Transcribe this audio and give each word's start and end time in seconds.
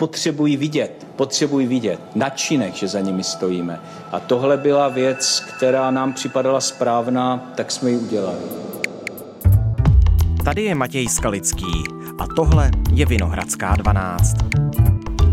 Potřebují 0.00 0.56
vidět, 0.56 1.06
potřebují 1.16 1.66
vidět 1.66 2.00
na 2.14 2.30
činech, 2.30 2.74
že 2.74 2.88
za 2.88 3.00
nimi 3.00 3.24
stojíme. 3.24 3.80
A 4.12 4.20
tohle 4.20 4.56
byla 4.56 4.88
věc, 4.88 5.44
která 5.56 5.90
nám 5.90 6.12
připadala 6.12 6.60
správná, 6.60 7.52
tak 7.54 7.70
jsme 7.70 7.90
ji 7.90 7.96
udělali. 7.96 8.38
Tady 10.44 10.62
je 10.62 10.74
Matěj 10.74 11.08
Skalický 11.08 11.84
a 12.18 12.26
tohle 12.36 12.70
je 12.92 13.06
Vinohradská 13.06 13.76
12. 13.76 14.36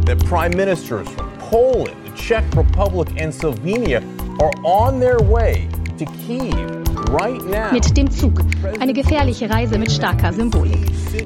The 0.03 0.15
prime 0.29 0.55
ministers 0.55 1.09
from 1.09 1.31
Poland, 1.49 2.03
the 2.05 2.11
Czech 2.11 2.45
Republic 2.55 3.09
and 3.23 3.31
Slovenia 3.31 3.99
are 4.41 4.51
on 4.63 4.99
their 4.99 5.23
way 5.23 5.69
to 5.99 6.05
Kyiv 6.05 6.82
mit 7.72 7.96
dem 7.96 8.10
Zug. 8.10 8.40
Eine 8.80 8.92
gefährliche 8.92 9.48
Reise 9.50 9.78
mit 9.78 9.92
starker 9.92 10.32
Symbolik. 10.32 10.78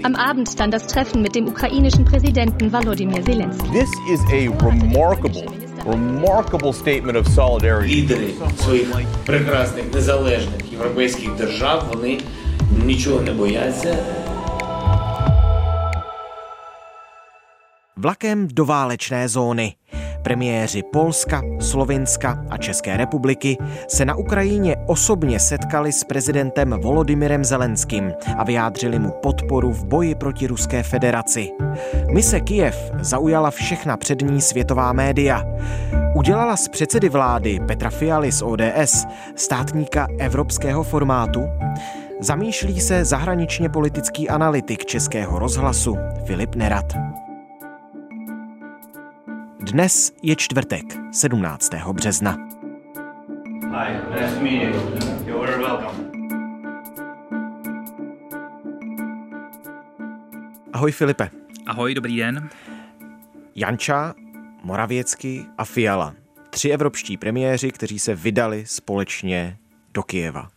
Am 0.03 0.15
Abend 0.15 0.59
dann 0.59 0.71
das 0.71 0.87
Treffen 0.87 1.23
mit 1.23 1.35
dem 1.35 1.49
ukrainischen 1.49 2.05
Präsidenten 2.05 2.73
Volodymyr 2.73 3.23
Zelensky. 3.25 3.71
This 3.71 3.91
is 4.11 4.21
a 4.33 4.49
remarkable 4.65 5.47
remarkable 5.87 6.73
statement 6.73 7.17
of 7.17 7.27
solidarity. 7.29 7.89
Лідери 7.89 8.29
своїх 8.65 8.89
прекрасних 9.27 9.95
незалежних 9.95 10.73
європейських 10.73 11.37
держав 11.37 11.89
вони 11.93 12.19
нічого 12.87 13.21
не 13.21 13.33
бояться. 13.33 13.97
Vlakem 18.00 18.48
do 18.52 18.66
válečné 18.66 19.30
zóny. 19.30 19.74
Premiéři 20.24 20.84
Polska, 20.94 21.42
Slovinska 21.60 22.46
a 22.50 22.58
České 22.58 22.98
republiky 22.98 23.58
se 23.88 24.06
na 24.06 24.16
Ukrajině 24.16 24.76
osobně 24.88 25.40
setkali 25.40 25.92
s 25.92 26.04
prezidentem 26.04 26.70
Volodymyrem 26.82 27.46
Zelenským 27.46 28.14
a 28.38 28.44
vyjádřili 28.44 29.00
mu 29.00 29.12
podporu 29.12 29.74
v 29.74 29.86
boji 29.86 30.16
proti 30.16 30.48
Ruské 30.48 30.84
federaci. 30.84 31.50
Mise 32.14 32.40
Kijev 32.40 32.92
zaujala 33.00 33.52
všechna 33.52 33.98
přední 33.98 34.42
světová 34.42 34.94
média. 34.94 35.44
Udělala 36.16 36.58
z 36.58 36.68
předsedy 36.68 37.10
vlády 37.10 37.60
Petra 37.68 37.90
Fialy 37.90 38.32
z 38.32 38.42
ODS 38.42 39.06
státníka 39.36 40.08
evropského 40.20 40.84
formátu? 40.84 41.42
Zamýšlí 42.22 42.82
se 42.82 43.06
zahraničně 43.06 43.70
politický 43.70 44.30
analytik 44.30 44.86
Českého 44.86 45.40
rozhlasu 45.40 45.98
Filip 46.26 46.56
Nerat. 46.56 46.94
Dnes 49.68 50.14
je 50.24 50.36
čtvrtek, 50.36 50.86
17. 51.12 51.70
března. 51.94 52.38
Hi, 53.62 53.94
nice 54.10 54.36
to 54.36 54.42
meet 54.42 54.64
you. 54.64 54.82
You're 55.26 55.58
welcome. 55.58 56.12
Ahoj 60.74 60.92
Filipe. 60.92 61.30
Ahoj, 61.66 61.94
dobrý 61.94 62.18
den. 62.18 62.50
Janča, 63.56 64.14
Moravěcky 64.64 65.46
a 65.58 65.66
Fiala. 65.66 66.16
Tři 66.50 66.70
evropští 66.70 67.18
premiéři, 67.18 67.72
kteří 67.72 68.00
se 68.00 68.16
vydali 68.16 68.66
společně 68.66 69.58
do 69.94 70.04
Kijeva. 70.04 70.50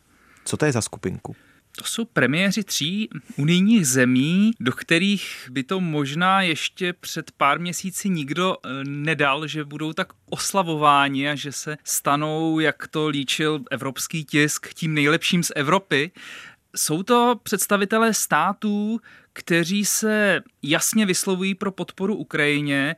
Co 0.45 0.57
to 0.57 0.65
je 0.67 0.73
za 0.73 0.81
skupinku? 0.81 1.37
To 1.77 1.85
jsou 1.85 2.05
premiéři 2.05 2.65
tří 2.65 3.09
unijních 3.37 3.87
zemí, 3.87 4.51
do 4.61 4.73
kterých 4.73 5.49
by 5.51 5.63
to 5.63 5.81
možná 5.81 6.43
ještě 6.43 6.93
před 6.93 7.31
pár 7.31 7.61
měsíci 7.61 8.09
nikdo 8.09 8.57
eh, 8.65 8.69
nedal, 8.85 9.47
že 9.47 9.65
budou 9.65 9.93
tak 9.93 10.13
oslavováni 10.31 11.29
a 11.29 11.35
že 11.35 11.53
se 11.53 11.77
stanou, 11.85 12.61
jak 12.61 12.89
to 12.89 13.09
líčil 13.09 13.61
evropský 13.71 14.25
tisk, 14.25 14.75
tím 14.75 14.95
nejlepším 14.95 15.43
z 15.43 15.53
Evropy. 15.57 16.11
Jsou 16.77 17.03
to 17.03 17.41
představitelé 17.43 18.15
států, 18.15 19.01
kteří 19.33 19.85
se 19.85 20.41
jasně 20.63 21.07
vyslovují 21.07 21.55
pro 21.55 21.73
podporu 21.73 22.17
Ukrajině 22.17 22.97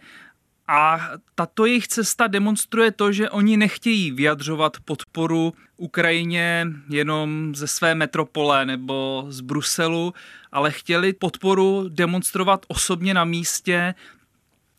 a 0.68 1.10
tato 1.34 1.66
jejich 1.66 1.88
cesta 1.88 2.26
demonstruje 2.26 2.92
to, 2.92 3.12
že 3.12 3.30
oni 3.30 3.56
nechtějí 3.56 4.10
vyjadřovat 4.10 4.76
podporu 4.84 5.54
Ukrajině 5.76 6.66
jenom 6.88 7.54
ze 7.54 7.66
své 7.66 7.94
metropole 7.94 8.66
nebo 8.66 9.24
z 9.28 9.40
Bruselu, 9.40 10.14
ale 10.52 10.70
chtěli 10.70 11.12
podporu 11.12 11.88
demonstrovat 11.88 12.66
osobně 12.68 13.14
na 13.14 13.24
místě 13.24 13.94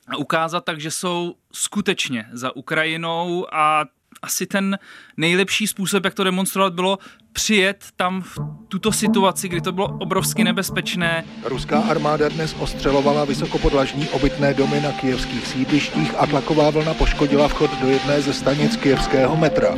a 0.07 0.17
ukázat 0.17 0.65
tak, 0.65 0.79
že 0.79 0.91
jsou 0.91 1.35
skutečně 1.51 2.25
za 2.31 2.55
Ukrajinou 2.55 3.47
a 3.53 3.85
asi 4.21 4.45
ten 4.45 4.79
nejlepší 5.17 5.67
způsob, 5.67 6.05
jak 6.05 6.13
to 6.13 6.23
demonstrovat, 6.23 6.73
bylo 6.73 6.97
přijet 7.33 7.85
tam 7.95 8.21
v 8.21 8.39
tuto 8.67 8.91
situaci, 8.91 9.49
kdy 9.49 9.61
to 9.61 9.71
bylo 9.71 9.87
obrovsky 9.87 10.43
nebezpečné. 10.43 11.25
Ruská 11.43 11.79
armáda 11.79 12.29
dnes 12.29 12.55
ostřelovala 12.59 13.25
vysokopodlažní 13.25 14.09
obytné 14.09 14.53
domy 14.53 14.81
na 14.81 14.91
kijevských 14.91 15.47
sídlištích 15.47 16.15
a 16.17 16.27
tlaková 16.27 16.69
vlna 16.69 16.93
poškodila 16.93 17.47
vchod 17.47 17.79
do 17.81 17.89
jedné 17.89 18.21
ze 18.21 18.33
stanic 18.33 18.77
kijevského 18.77 19.37
metra. 19.37 19.75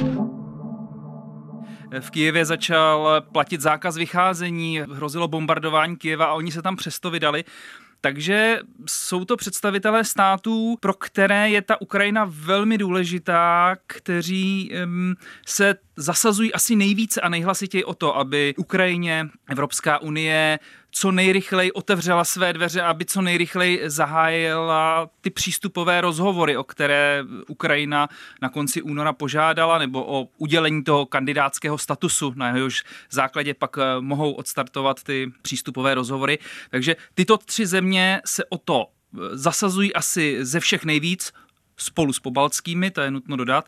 V 1.99 2.09
Kijevě 2.09 2.45
začal 2.45 3.21
platit 3.31 3.61
zákaz 3.61 3.97
vycházení, 3.97 4.79
hrozilo 4.91 5.27
bombardování 5.27 5.95
Kijeva 5.95 6.25
a 6.25 6.33
oni 6.33 6.51
se 6.51 6.61
tam 6.61 6.75
přesto 6.75 7.11
vydali. 7.11 7.43
Takže 8.05 8.59
jsou 8.85 9.25
to 9.25 9.37
představitelé 9.37 10.03
států, 10.03 10.77
pro 10.79 10.93
které 10.93 11.49
je 11.49 11.61
ta 11.61 11.81
Ukrajina 11.81 12.25
velmi 12.29 12.77
důležitá, 12.77 13.75
kteří 13.87 14.71
um, 14.83 15.15
se 15.47 15.75
zasazují 15.95 16.53
asi 16.53 16.75
nejvíce 16.75 17.21
a 17.21 17.29
nejhlasitěji 17.29 17.83
o 17.83 17.93
to, 17.93 18.17
aby 18.17 18.53
Ukrajině 18.57 19.29
Evropská 19.49 20.01
unie 20.01 20.59
co 20.97 21.11
nejrychleji 21.11 21.71
otevřela 21.71 22.23
své 22.23 22.53
dveře, 22.53 22.81
aby 22.81 23.05
co 23.05 23.21
nejrychleji 23.21 23.81
zahájila 23.85 25.09
ty 25.21 25.29
přístupové 25.29 26.01
rozhovory, 26.01 26.57
o 26.57 26.63
které 26.63 27.23
Ukrajina 27.47 28.09
na 28.41 28.49
konci 28.49 28.81
února 28.81 29.13
požádala, 29.13 29.77
nebo 29.77 30.05
o 30.07 30.27
udělení 30.37 30.83
toho 30.83 31.05
kandidátského 31.05 31.77
statusu, 31.77 32.33
na 32.35 32.47
jehož 32.47 32.83
základě 33.11 33.53
pak 33.53 33.77
eh, 33.77 33.81
mohou 33.99 34.31
odstartovat 34.31 35.03
ty 35.03 35.31
přístupové 35.41 35.95
rozhovory. 35.95 36.39
Takže 36.69 36.95
tyto 37.13 37.37
tři 37.37 37.65
země 37.65 38.21
se 38.25 38.45
o 38.45 38.57
to 38.57 38.85
eh, 38.87 39.19
zasazují 39.37 39.93
asi 39.93 40.45
ze 40.45 40.59
všech 40.59 40.85
nejvíc, 40.85 41.33
spolu 41.77 42.13
s 42.13 42.19
pobaltskými, 42.19 42.91
to 42.91 43.01
je 43.01 43.11
nutno 43.11 43.35
dodat. 43.35 43.65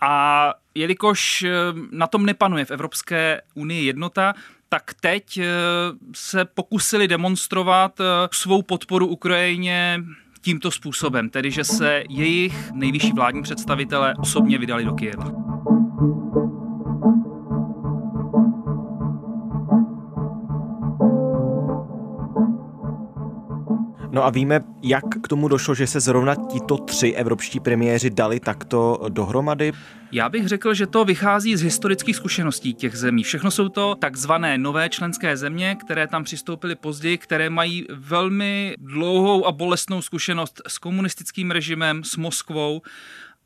A 0.00 0.54
jelikož 0.74 1.42
eh, 1.42 1.50
na 1.90 2.06
tom 2.06 2.26
nepanuje 2.26 2.64
v 2.64 2.70
Evropské 2.70 3.40
unii 3.54 3.84
jednota, 3.84 4.34
tak 4.68 4.94
teď 5.00 5.38
eh, 5.38 5.44
se 6.14 6.44
pokusili 6.44 7.08
demonstrovat 7.08 8.00
eh, 8.00 8.04
svou 8.32 8.62
podporu 8.62 9.06
Ukrajině 9.06 10.00
tímto 10.40 10.70
způsobem, 10.70 11.30
tedy 11.30 11.50
že 11.50 11.64
se 11.64 12.04
jejich 12.08 12.72
nejvyšší 12.72 13.12
vládní 13.12 13.42
představitelé 13.42 14.14
osobně 14.18 14.58
vydali 14.58 14.84
do 14.84 14.92
Kyjeva. 14.92 15.30
No 24.10 24.24
a 24.24 24.30
víme, 24.30 24.60
jak 24.82 25.04
k 25.22 25.28
tomu 25.28 25.48
došlo, 25.48 25.74
že 25.74 25.86
se 25.86 26.00
zrovna 26.00 26.34
tito 26.34 26.76
tři 26.76 27.08
evropští 27.08 27.60
premiéři 27.60 28.10
dali 28.10 28.40
takto 28.40 29.00
dohromady? 29.08 29.72
Já 30.12 30.28
bych 30.28 30.48
řekl, 30.48 30.74
že 30.74 30.86
to 30.86 31.04
vychází 31.04 31.56
z 31.56 31.62
historických 31.62 32.16
zkušeností 32.16 32.74
těch 32.74 32.96
zemí. 32.96 33.22
Všechno 33.22 33.50
jsou 33.50 33.68
to 33.68 33.94
takzvané 33.94 34.58
nové 34.58 34.88
členské 34.88 35.36
země, 35.36 35.76
které 35.80 36.06
tam 36.06 36.24
přistoupily 36.24 36.74
později, 36.74 37.18
které 37.18 37.50
mají 37.50 37.86
velmi 37.90 38.76
dlouhou 38.78 39.46
a 39.46 39.52
bolestnou 39.52 40.02
zkušenost 40.02 40.62
s 40.68 40.78
komunistickým 40.78 41.50
režimem, 41.50 42.04
s 42.04 42.16
Moskvou 42.16 42.82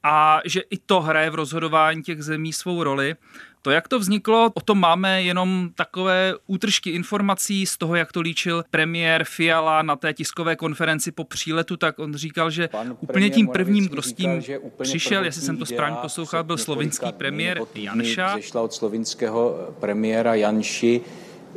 a 0.02 0.40
že 0.44 0.60
i 0.60 0.78
to 0.78 1.00
hraje 1.00 1.30
v 1.30 1.34
rozhodování 1.34 2.02
těch 2.02 2.22
zemí 2.22 2.52
svou 2.52 2.82
roli. 2.82 3.16
To, 3.62 3.70
jak 3.70 3.88
to 3.88 3.98
vzniklo, 3.98 4.50
o 4.54 4.60
tom 4.60 4.80
máme 4.80 5.22
jenom 5.22 5.70
takové 5.74 6.34
útržky 6.46 6.90
informací 6.90 7.66
z 7.66 7.76
toho, 7.76 7.96
jak 7.96 8.12
to 8.12 8.20
líčil 8.20 8.64
premiér 8.70 9.24
Fiala 9.24 9.82
na 9.82 9.96
té 9.96 10.14
tiskové 10.14 10.56
konferenci 10.56 11.12
po 11.12 11.24
příletu, 11.24 11.76
tak 11.76 11.98
on 11.98 12.14
říkal, 12.14 12.50
že 12.50 12.68
Pan 12.68 12.96
úplně 13.00 13.30
tím 13.30 13.48
prvním, 13.48 13.88
kdo 13.88 14.02
s 14.02 14.12
tím 14.12 14.42
přišel, 14.82 15.24
jestli 15.24 15.42
jsem 15.42 15.56
to 15.56 15.66
správně 15.66 15.96
poslouchal, 16.02 16.44
byl 16.44 16.58
slovinský 16.58 17.12
premiér 17.12 17.60
Janša. 17.74 18.34
Zešla 18.34 18.62
od 18.62 18.74
slovinského 18.74 19.74
premiéra 19.80 20.34
Janši. 20.34 21.00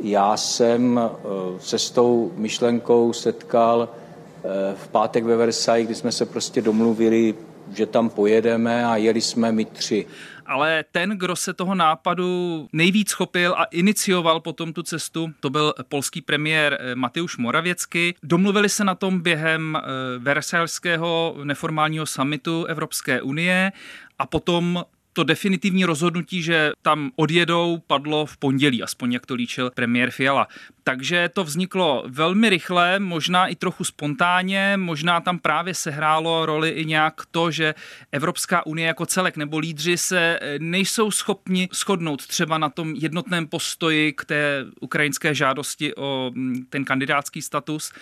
Já 0.00 0.36
jsem 0.36 1.00
eh, 1.00 1.60
se 1.60 1.78
s 1.78 1.90
tou 1.90 2.32
myšlenkou 2.36 3.12
setkal 3.12 3.88
eh, 3.88 4.74
v 4.76 4.88
pátek 4.88 5.24
ve 5.24 5.36
Versailles, 5.36 5.86
kdy 5.86 5.94
jsme 5.94 6.12
se 6.12 6.26
prostě 6.26 6.62
domluvili, 6.62 7.34
že 7.74 7.86
tam 7.86 8.08
pojedeme 8.08 8.86
a 8.86 8.96
jeli 8.96 9.20
jsme 9.20 9.52
my 9.52 9.64
tři 9.64 10.06
ale 10.46 10.84
ten, 10.92 11.10
kdo 11.10 11.36
se 11.36 11.54
toho 11.54 11.74
nápadu 11.74 12.68
nejvíc 12.72 13.12
chopil 13.12 13.54
a 13.58 13.64
inicioval 13.64 14.40
potom 14.40 14.72
tu 14.72 14.82
cestu, 14.82 15.30
to 15.40 15.50
byl 15.50 15.74
polský 15.88 16.20
premiér 16.20 16.78
eh, 16.80 16.94
Mateusz 16.94 17.36
Moravěcky. 17.36 18.14
Domluvili 18.22 18.68
se 18.68 18.84
na 18.84 18.94
tom 18.94 19.20
během 19.20 19.76
eh, 19.76 19.82
Versailleského 20.18 21.36
neformálního 21.44 22.06
summitu 22.06 22.64
Evropské 22.64 23.22
unie 23.22 23.72
a 24.18 24.26
potom 24.26 24.84
to 25.16 25.24
definitivní 25.24 25.84
rozhodnutí, 25.84 26.42
že 26.42 26.72
tam 26.82 27.10
odjedou, 27.16 27.82
padlo 27.86 28.26
v 28.26 28.36
pondělí, 28.36 28.82
aspoň 28.82 29.12
jak 29.12 29.26
to 29.26 29.34
líčil 29.34 29.70
premiér 29.74 30.10
Fiala. 30.10 30.48
Takže 30.84 31.28
to 31.32 31.44
vzniklo 31.44 32.04
velmi 32.06 32.50
rychle, 32.50 32.98
možná 32.98 33.46
i 33.46 33.54
trochu 33.54 33.84
spontánně, 33.84 34.76
možná 34.76 35.20
tam 35.20 35.38
právě 35.38 35.74
sehrálo 35.74 36.46
roli 36.46 36.70
i 36.70 36.84
nějak 36.84 37.14
to, 37.30 37.50
že 37.50 37.74
Evropská 38.12 38.66
unie 38.66 38.86
jako 38.86 39.06
celek 39.06 39.36
nebo 39.36 39.58
lídři 39.58 39.98
se 39.98 40.40
nejsou 40.58 41.10
schopni 41.10 41.68
shodnout 41.72 42.26
třeba 42.26 42.58
na 42.58 42.68
tom 42.68 42.94
jednotném 42.94 43.46
postoji 43.46 44.12
k 44.12 44.24
té 44.24 44.64
ukrajinské 44.80 45.34
žádosti 45.34 45.94
o 45.94 46.30
mm, 46.34 46.66
ten 46.70 46.84
kandidátský 46.84 47.42
status. 47.42 47.92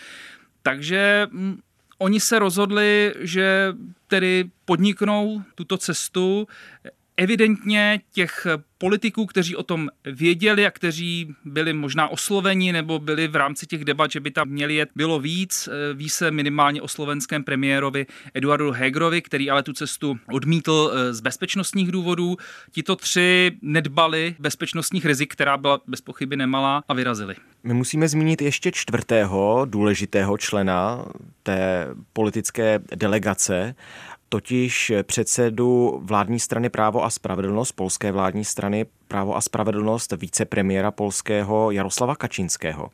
Takže 0.62 1.26
mm, 1.30 1.60
oni 1.98 2.20
se 2.20 2.38
rozhodli, 2.38 3.14
že 3.20 3.72
tedy 4.06 4.50
podniknou 4.64 5.42
tuto 5.54 5.78
cestu. 5.78 6.48
Evidentně 7.16 8.00
těch 8.12 8.46
politiků, 8.78 9.26
kteří 9.26 9.56
o 9.56 9.62
tom 9.62 9.88
věděli 10.04 10.66
a 10.66 10.70
kteří 10.70 11.34
byli 11.44 11.72
možná 11.72 12.08
osloveni 12.08 12.72
nebo 12.72 12.98
byli 12.98 13.28
v 13.28 13.36
rámci 13.36 13.66
těch 13.66 13.84
debat, 13.84 14.10
že 14.10 14.20
by 14.20 14.30
tam 14.30 14.48
měli 14.48 14.74
jet, 14.74 14.88
bylo 14.96 15.20
víc. 15.20 15.68
Ví 15.94 16.08
se 16.08 16.30
minimálně 16.30 16.82
o 16.82 16.88
slovenském 16.88 17.44
premiérovi 17.44 18.06
Eduardu 18.34 18.70
Hegrovi, 18.70 19.22
který 19.22 19.50
ale 19.50 19.62
tu 19.62 19.72
cestu 19.72 20.18
odmítl 20.32 20.92
eh, 20.94 21.14
z 21.14 21.20
bezpečnostních 21.20 21.92
důvodů. 21.92 22.36
Tito 22.72 22.96
tři 22.96 23.52
nedbali 23.62 24.36
bezpečnostních 24.38 25.06
rizik, 25.06 25.32
která 25.32 25.56
byla 25.56 25.80
bez 25.86 26.00
pochyby 26.00 26.36
nemalá 26.36 26.82
a 26.88 26.94
vyrazili. 26.94 27.34
My 27.64 27.74
musíme 27.74 28.08
zmínit 28.08 28.42
ještě 28.42 28.72
čtvrtého 28.72 29.66
důležitého 29.70 30.38
člena 30.38 31.04
té 31.42 31.88
politické 32.12 32.80
delegace 32.94 33.74
totiž 34.34 34.92
předsedu 35.02 36.00
vládní 36.04 36.40
strany 36.40 36.70
Právo 36.70 37.04
a 37.04 37.10
spravedlnost, 37.10 37.72
polské 37.72 38.12
vládní 38.12 38.44
strany 38.44 38.63
Právo 39.08 39.36
a 39.36 39.40
spravedlnost, 39.40 40.12
vicepremiéra 40.12 40.90
polského 40.90 41.70
Jaroslava 41.70 42.16
Kačinského. 42.16 42.90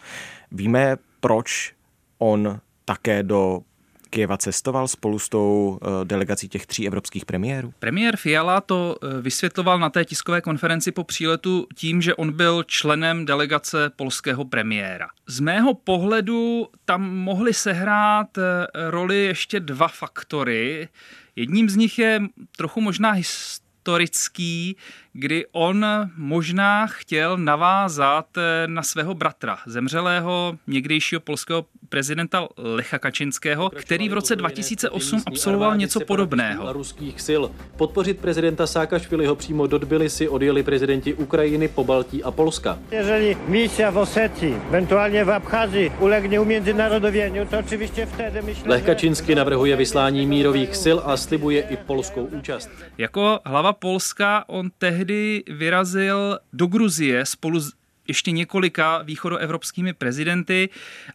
Víme, 0.52 0.96
proč 1.20 1.72
on 2.18 2.60
také 2.84 3.22
do 3.22 3.62
Kyjeva 4.10 4.36
cestoval 4.36 4.88
spolu 4.88 5.18
s 5.18 5.28
tou 5.28 5.78
eh, 5.82 6.04
delegací 6.04 6.48
těch 6.48 6.66
tří 6.66 6.86
evropských 6.86 7.24
premiérů? 7.24 7.74
Premiér 7.78 8.16
Fiala 8.16 8.60
to 8.60 8.96
eh, 9.02 9.22
vysvětloval 9.22 9.78
na 9.78 9.90
té 9.90 10.04
tiskové 10.04 10.40
konferenci 10.40 10.92
po 10.92 11.04
příletu 11.04 11.66
tím, 11.74 12.02
že 12.02 12.14
on 12.14 12.32
byl 12.32 12.62
členem 12.62 13.26
delegace 13.26 13.90
polského 13.96 14.44
premiéra. 14.44 15.08
Z 15.26 15.40
mého 15.40 15.74
pohledu 15.74 16.68
tam 16.84 17.16
mohly 17.16 17.54
sehrát 17.54 18.38
eh, 18.38 18.42
roli 18.90 19.24
ještě 19.24 19.60
dva 19.60 19.88
faktory. 19.88 20.88
Jedním 21.36 21.70
z 21.70 21.76
nich 21.76 21.98
je 21.98 22.22
trochu 22.56 22.80
možná 22.80 23.10
historický, 23.10 24.76
kdy 25.12 25.46
on 25.52 25.86
možná 26.16 26.86
chtěl 26.86 27.36
navázat 27.36 28.26
na 28.66 28.82
svého 28.82 29.14
bratra, 29.14 29.58
zemřelého 29.66 30.58
někdejšího 30.66 31.20
polského 31.20 31.64
prezidenta 31.88 32.48
Lecha 32.56 32.98
Kačinského, 32.98 33.70
který 33.70 34.08
v 34.08 34.12
roce 34.12 34.36
2008 34.36 35.22
absolvoval 35.26 35.76
něco 35.76 36.00
podobného. 36.00 36.72
ruských 36.72 37.20
sil. 37.26 37.42
Podpořit 37.76 38.18
prezidenta 38.18 38.66
Sákašviliho 38.66 39.36
přímo 39.36 39.66
do 39.66 39.78
Tbilisi 39.78 40.28
odjeli 40.28 40.62
prezidenti 40.62 41.14
Ukrajiny, 41.14 41.68
Pobaltí 41.68 42.24
a 42.24 42.30
Polska. 42.30 42.78
Jeżeli 42.90 43.36
misja 43.48 43.90
v 43.90 43.98
Osetii, 43.98 44.56
eventuálně 44.68 45.24
v 45.24 45.30
Abcházii, 45.30 45.92
ulegnie 46.00 46.40
umiędzynarodowieniu, 46.40 47.46
to 47.46 47.58
oczywiście 47.58 48.06
wtedy 48.06 48.42
myślę, 48.42 48.68
Lech 48.68 48.84
Kaczyński 48.84 49.34
navrhuje 49.34 49.76
vyslání 49.76 50.26
mírových 50.26 50.76
sil 50.82 50.98
a 51.04 51.16
slibuje 51.16 51.60
i 51.60 51.76
polskou 51.76 52.24
účast. 52.24 52.70
Jako 52.98 53.40
hlava 53.44 53.72
Polska 53.72 54.44
on 54.48 54.70
tehdy 54.78 54.99
vyrazil 55.48 56.38
do 56.52 56.66
Gruzie 56.66 57.26
spolu 57.26 57.60
s 57.60 57.72
ještě 58.08 58.30
několika 58.30 59.02
východoevropskými 59.02 59.92
prezidenty, 59.92 60.68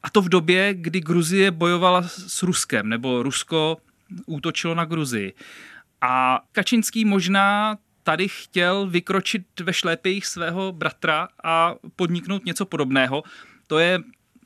a 0.03 0.09
to 0.09 0.21
v 0.21 0.29
době, 0.29 0.73
kdy 0.73 1.01
Gruzie 1.01 1.51
bojovala 1.51 2.03
s 2.03 2.43
Ruskem, 2.43 2.89
nebo 2.89 3.23
Rusko 3.23 3.77
útočilo 4.25 4.75
na 4.75 4.85
Gruzii. 4.85 5.33
A 6.01 6.41
Kačinský 6.51 7.05
možná 7.05 7.77
tady 8.03 8.27
chtěl 8.27 8.87
vykročit 8.87 9.59
ve 9.59 9.73
šlépějích 9.73 10.25
svého 10.25 10.71
bratra 10.71 11.27
a 11.43 11.75
podniknout 11.95 12.45
něco 12.45 12.65
podobného. 12.65 13.23
To 13.67 13.79
je 13.79 13.99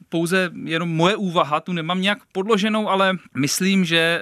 pouze 0.09 0.51
jenom 0.63 0.89
moje 0.89 1.15
úvaha, 1.15 1.59
tu 1.59 1.73
nemám 1.73 2.01
nějak 2.01 2.25
podloženou, 2.31 2.89
ale 2.89 3.17
myslím, 3.37 3.85
že 3.85 3.97
eh, 3.97 4.21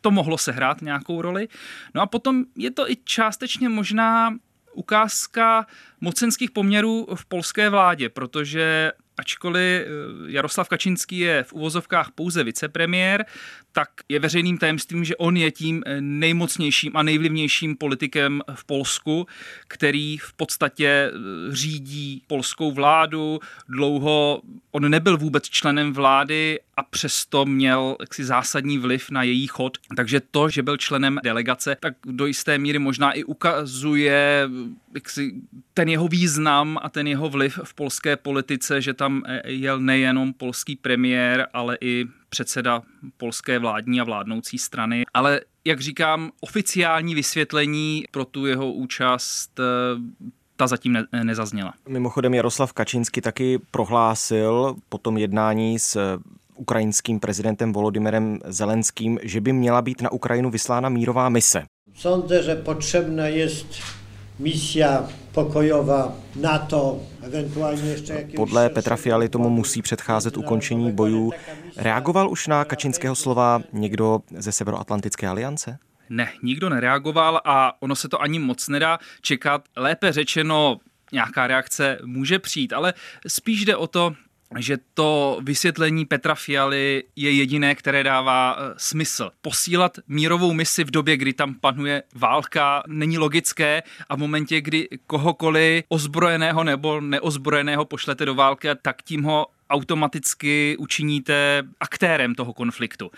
to 0.00 0.10
mohlo 0.10 0.38
sehrát 0.38 0.82
nějakou 0.82 1.22
roli. 1.22 1.48
No 1.94 2.02
a 2.02 2.06
potom 2.06 2.44
je 2.56 2.70
to 2.70 2.90
i 2.90 2.96
částečně 3.04 3.68
možná 3.68 4.34
ukázka 4.76 5.66
mocenských 6.00 6.50
poměrů 6.50 7.08
v 7.14 7.26
polské 7.26 7.70
vládě, 7.70 8.08
protože 8.08 8.92
ačkoliv 9.16 9.82
eh, 9.82 9.86
Jaroslav 10.26 10.68
Kačinský 10.68 11.18
je 11.18 11.42
v 11.42 11.52
uvozovkách 11.52 12.10
pouze 12.10 12.44
vicepremiér, 12.44 13.24
tak 13.76 13.88
je 14.08 14.18
veřejným 14.18 14.58
tajemstvím, 14.58 15.04
že 15.04 15.16
on 15.16 15.36
je 15.36 15.50
tím 15.50 15.82
eh, 15.86 16.00
nejmocnějším 16.00 16.96
a 16.96 17.02
nejvlivnějším 17.02 17.76
politikem 17.76 18.42
v 18.54 18.64
Polsku, 18.64 19.26
který 19.68 20.18
v 20.18 20.32
podstatě 20.32 20.88
eh, 20.88 21.12
řídí 21.50 22.22
polskou 22.26 22.72
vládu. 22.72 23.40
Dlouho 23.68 24.42
on 24.72 24.90
nebyl 24.90 25.16
vůbec 25.16 25.44
členem 25.48 25.92
vlády 25.92 26.60
a 26.76 26.82
přesto 26.82 27.44
měl 27.44 27.96
jaksi 28.00 28.24
zásadní 28.24 28.78
vliv 28.78 29.10
na 29.10 29.22
její 29.22 29.46
chod. 29.46 29.78
Takže 29.96 30.20
to, 30.30 30.48
že 30.48 30.62
byl 30.62 30.76
členem 30.76 31.20
delegace, 31.24 31.76
tak 31.80 31.94
do 32.04 32.26
jisté 32.26 32.58
míry 32.58 32.78
možná 32.78 33.12
i 33.12 33.24
ukazuje 33.24 34.48
jaksi, 34.94 35.34
ten 35.74 35.88
jeho 35.88 36.08
význam 36.08 36.78
a 36.82 36.88
ten 36.88 37.06
jeho 37.06 37.28
vliv 37.28 37.60
v 37.64 37.74
polské 37.74 38.16
politice, 38.16 38.82
že 38.82 38.94
tam 38.94 39.22
jel 39.44 39.80
nejenom 39.80 40.32
polský 40.32 40.76
premiér, 40.76 41.48
ale 41.52 41.78
i 41.80 42.06
předseda 42.28 42.82
polské 43.16 43.58
vládní 43.58 44.00
a 44.00 44.04
vládnoucí 44.04 44.58
strany. 44.58 45.04
Ale 45.14 45.40
jak 45.64 45.80
říkám, 45.80 46.30
oficiální 46.40 47.14
vysvětlení 47.14 48.04
pro 48.10 48.24
tu 48.24 48.46
jeho 48.46 48.72
účast 48.72 49.60
eh, 49.60 49.64
ta 50.56 50.66
zatím 50.66 50.92
ne, 50.92 51.24
nezazněla. 51.24 51.72
Mimochodem 51.88 52.34
Jaroslav 52.34 52.72
Kačinsky 52.72 53.20
taky 53.20 53.58
prohlásil 53.70 54.76
po 54.88 54.98
tom 54.98 55.18
jednání 55.18 55.78
s 55.78 56.18
ukrajinským 56.54 57.20
prezidentem 57.20 57.72
Volodymyrem 57.72 58.38
Zelenským, 58.44 59.18
že 59.22 59.40
by 59.40 59.52
měla 59.52 59.82
být 59.82 60.02
na 60.02 60.12
Ukrajinu 60.12 60.50
vyslána 60.50 60.88
mírová 60.88 61.28
mise. 61.28 61.62
Sądzę, 61.94 62.42
že 62.42 62.54
potřebná 62.54 63.26
je 63.26 63.48
misia 64.38 65.08
pokojová 65.32 66.16
NATO, 66.40 67.00
eventuálně 67.22 67.82
ještě 67.82 68.28
Podle 68.36 68.68
Petra 68.68 68.96
Fialy 68.96 69.28
tomu 69.28 69.50
musí 69.50 69.82
předcházet 69.82 70.36
ukončení 70.36 70.92
bojů. 70.92 71.32
Reagoval 71.76 72.30
už 72.30 72.46
na 72.46 72.64
Kačinského 72.64 73.14
slova 73.14 73.62
někdo 73.72 74.20
ze 74.30 74.52
Severoatlantické 74.52 75.28
aliance? 75.28 75.78
Ne, 76.10 76.32
nikdo 76.42 76.68
nereagoval 76.68 77.40
a 77.44 77.82
ono 77.82 77.96
se 77.96 78.08
to 78.08 78.22
ani 78.22 78.38
moc 78.38 78.68
nedá 78.68 78.98
čekat. 79.20 79.64
Lépe 79.76 80.12
řečeno, 80.12 80.80
nějaká 81.12 81.46
reakce 81.46 81.98
může 82.04 82.38
přijít, 82.38 82.72
ale 82.72 82.94
spíš 83.28 83.64
jde 83.64 83.76
o 83.76 83.86
to, 83.86 84.14
že 84.58 84.78
to 84.94 85.40
vysvětlení 85.42 86.04
Petra 86.04 86.34
Fialy 86.34 87.04
je 87.16 87.30
jediné, 87.30 87.74
které 87.74 88.02
dává 88.02 88.56
eh, 88.58 88.74
smysl. 88.76 89.30
Posílat 89.40 89.98
mírovou 90.08 90.52
misi 90.52 90.84
v 90.84 90.90
době, 90.90 91.16
kdy 91.16 91.32
tam 91.32 91.54
panuje 91.54 92.02
válka, 92.14 92.82
není 92.86 93.18
logické 93.18 93.82
a 94.08 94.16
v 94.16 94.18
momentě, 94.18 94.60
kdy 94.60 94.88
kohokoliv 95.06 95.84
ozbrojeného 95.88 96.64
nebo 96.64 97.00
neozbrojeného 97.00 97.84
pošlete 97.84 98.24
do 98.24 98.34
války, 98.34 98.68
tak 98.82 99.02
tím 99.02 99.22
ho 99.22 99.46
automaticky 99.70 100.76
učiníte 100.78 101.62
aktérem 101.80 102.34
toho 102.34 102.52
konfliktu. 102.52 103.10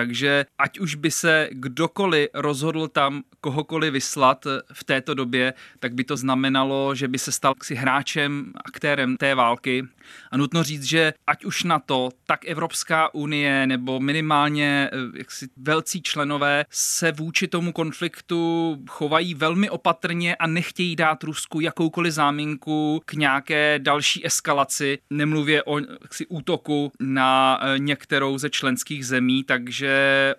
Takže 0.00 0.46
ať 0.58 0.78
už 0.78 0.94
by 0.94 1.10
se 1.10 1.48
kdokoliv 1.52 2.28
rozhodl 2.34 2.88
tam 2.88 3.22
kohokoliv 3.40 3.92
vyslat 3.92 4.46
v 4.72 4.84
této 4.84 5.14
době, 5.14 5.54
tak 5.78 5.94
by 5.94 6.04
to 6.04 6.16
znamenalo, 6.16 6.94
že 6.94 7.08
by 7.08 7.18
se 7.18 7.32
stal 7.32 7.54
si 7.62 7.74
hráčem, 7.74 8.52
aktérem 8.64 9.16
té 9.16 9.34
války. 9.34 9.84
A 10.30 10.36
nutno 10.36 10.62
říct, 10.62 10.84
že 10.84 11.12
ať 11.26 11.44
už 11.44 11.64
na 11.64 11.78
to, 11.78 12.08
tak 12.26 12.44
Evropská 12.44 13.14
unie 13.14 13.66
nebo 13.66 14.00
minimálně 14.00 14.90
eh, 14.92 15.18
jaksi 15.18 15.48
velcí 15.56 16.02
členové 16.02 16.64
se 16.70 17.12
vůči 17.12 17.48
tomu 17.48 17.72
konfliktu 17.72 18.76
chovají 18.88 19.34
velmi 19.34 19.70
opatrně 19.70 20.36
a 20.36 20.46
nechtějí 20.46 20.96
dát 20.96 21.24
Rusku 21.24 21.60
jakoukoliv 21.60 22.12
záminku 22.12 23.02
k 23.04 23.12
nějaké 23.12 23.78
další 23.78 24.26
eskalaci. 24.26 24.98
Nemluvě 25.10 25.62
o 25.62 25.78
jaksi, 25.78 26.26
útoku 26.26 26.92
na 27.00 27.60
eh, 27.62 27.78
některou 27.78 28.38
ze 28.38 28.50
členských 28.50 29.06
zemí, 29.06 29.44
takže 29.44 29.89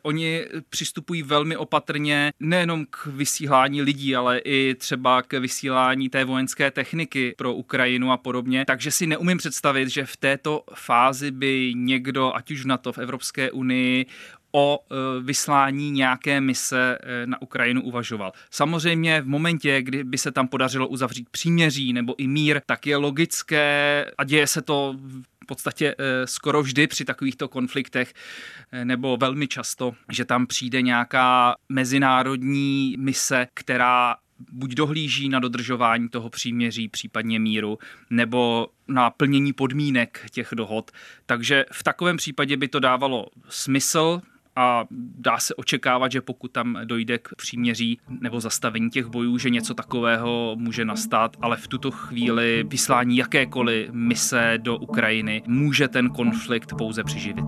oni 0.02 0.46
přistupují 0.70 1.24
velmi 1.24 1.58
opatrně 1.58 2.32
nejenom 2.40 2.86
k 2.90 3.06
vysílání 3.06 3.82
lidí, 3.82 4.16
ale 4.16 4.40
i 4.40 4.76
třeba 4.76 5.22
k 5.22 5.40
vysílání 5.40 6.10
té 6.10 6.26
vojenské 6.26 6.72
techniky 6.72 7.34
pro 7.38 7.54
Ukrajinu 7.54 8.12
a 8.12 8.18
podobně. 8.18 8.66
Takže 8.68 8.92
si 8.92 9.08
neumím 9.08 9.38
představit, 9.38 9.90
že 9.90 10.06
v 10.06 10.18
této 10.18 10.64
fázi 10.74 11.32
by 11.32 11.74
někdo, 11.76 12.36
ať 12.36 12.52
už 12.52 12.66
na 12.66 12.78
to 12.78 12.94
v 12.94 12.98
Evropské 12.98 13.52
unii, 13.52 14.06
o 14.54 14.80
vyslání 15.22 15.92
nějaké 15.92 16.42
mise 16.42 16.98
na 17.26 17.42
Ukrajinu 17.42 17.82
uvažoval. 17.82 18.32
Samozřejmě 18.50 19.22
v 19.22 19.28
momentě, 19.28 19.82
kdy 19.82 20.04
by 20.04 20.18
se 20.18 20.32
tam 20.32 20.48
podařilo 20.48 20.88
uzavřít 20.88 21.30
příměří 21.30 21.94
nebo 21.94 22.16
i 22.18 22.28
mír, 22.28 22.62
tak 22.66 22.88
je 22.88 22.98
logické 22.98 24.06
a 24.18 24.24
děje 24.24 24.48
se 24.48 24.62
to 24.62 24.96
podstatě 25.52 25.96
skoro 26.26 26.62
vždy 26.62 26.88
při 26.88 27.06
takovýchto 27.06 27.48
konfliktech, 27.48 28.14
nebo 28.84 29.18
velmi 29.18 29.48
často, 29.48 29.94
že 30.12 30.26
tam 30.26 30.48
přijde 30.48 30.82
nějaká 30.82 31.56
mezinárodní 31.70 32.96
mise, 33.00 33.48
která 33.54 34.16
buď 34.52 34.74
dohlíží 34.74 35.30
na 35.30 35.40
dodržování 35.40 36.10
toho 36.10 36.30
příměří, 36.30 36.88
případně 36.88 37.40
míru, 37.40 37.78
nebo 38.10 38.68
na 38.88 39.10
plnění 39.10 39.54
podmínek 39.54 40.26
těch 40.32 40.50
dohod. 40.56 40.92
Takže 41.26 41.66
v 41.72 41.84
takovém 41.84 42.18
případě 42.18 42.58
by 42.58 42.68
to 42.68 42.80
dávalo 42.80 43.28
smysl, 43.50 44.22
a 44.56 44.86
dá 45.18 45.38
se 45.38 45.56
očekávat, 45.56 46.12
že 46.12 46.22
pokud 46.22 46.52
tam 46.52 46.78
dojde 46.84 47.18
k 47.18 47.30
příměří 47.38 48.00
nebo 48.22 48.40
zastavení 48.40 48.90
těch 48.90 49.06
bojů, 49.06 49.38
že 49.38 49.50
něco 49.50 49.74
takového 49.74 50.56
může 50.60 50.86
nastat, 50.86 51.38
ale 51.42 51.58
v 51.58 51.68
tuto 51.68 51.92
chvíli 51.92 52.66
vyslání 52.68 53.18
jakékoliv 53.18 53.90
mise 53.92 54.54
do 54.58 54.78
Ukrajiny 54.78 55.44
může 55.48 55.88
ten 55.88 56.10
konflikt 56.10 56.74
pouze 56.78 57.04
přiživit. 57.04 57.46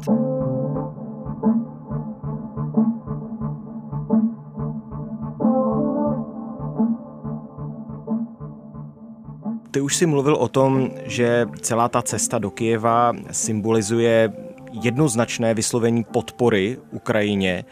Ty 9.71 9.81
už 9.81 9.95
si 9.95 10.05
mluvil 10.05 10.35
o 10.35 10.47
tom, 10.47 10.89
že 11.05 11.45
celá 11.61 11.89
ta 11.89 12.01
cesta 12.01 12.39
do 12.39 12.51
Kijeva 12.51 13.13
symbolizuje 13.31 14.33
jednoznačné 14.81 15.53
vyslovení 15.53 16.03
podpory 16.03 16.77
Ukrajině. 16.91 17.65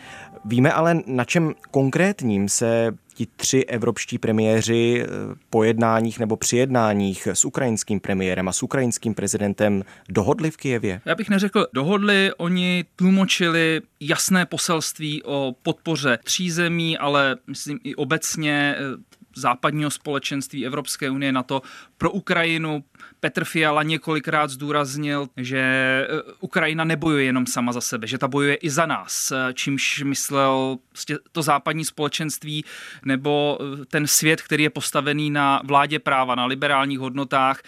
Víme 0.45 0.71
ale, 0.71 1.01
na 1.05 1.25
čem 1.25 1.53
konkrétním 1.71 2.49
se 2.49 2.91
ti 3.13 3.27
tři 3.35 3.65
evropští 3.65 4.17
premiéři 4.17 5.03
eh, 5.03 5.07
po 5.49 5.63
jednáních 5.63 6.19
nebo 6.19 6.37
při 6.37 6.57
jednáních 6.57 7.27
s 7.27 7.45
ukrajinským 7.45 7.99
premiérem 7.99 8.47
a 8.47 8.51
s 8.51 8.63
ukrajinským 8.63 9.13
prezidentem 9.13 9.83
dohodli 10.09 10.51
v 10.51 10.57
Kijevě? 10.57 11.01
Já 11.05 11.15
bych 11.15 11.29
neřekl 11.29 11.67
dohodli, 11.73 12.31
oni 12.37 12.85
tlumočili 12.95 13.81
jasné 13.99 14.45
poselství 14.45 15.23
o 15.23 15.55
podpoře 15.63 16.19
tří 16.23 16.51
zemí, 16.51 16.97
ale 16.97 17.35
myslím 17.47 17.79
i 17.83 17.95
obecně 17.95 18.75
eh, 18.77 19.10
západního 19.35 19.91
společenství 19.91 20.65
Evropské 20.65 21.09
unie 21.09 21.31
na 21.31 21.43
to 21.43 21.61
pro 21.97 22.11
Ukrajinu. 22.11 22.83
Petr 23.19 23.45
Fiala 23.45 23.83
několikrát 23.83 24.49
zdůraznil, 24.49 25.27
že 25.37 25.57
e, 25.59 26.07
Ukrajina 26.39 26.83
nebojuje 26.83 27.23
jenom 27.23 27.47
sama 27.47 27.73
za 27.73 27.81
sebe, 27.81 28.07
že 28.07 28.17
ta 28.17 28.27
bojuje 28.27 28.55
i 28.55 28.69
za 28.69 28.85
nás, 28.85 29.31
e, 29.31 29.53
čímž 29.53 30.03
myslel 30.03 30.77
prostě 30.87 31.17
to 31.31 31.41
západní 31.41 31.85
společenství 31.85 32.65
nebo 33.05 33.57
e, 33.61 33.85
ten 33.85 34.07
svět, 34.07 34.41
který 34.41 34.63
je 34.63 34.69
postavený 34.69 35.29
na 35.29 35.61
vládě 35.65 35.99
práva, 35.99 36.35
na 36.35 36.45
liberálních 36.45 36.99
hodnotách, 36.99 37.61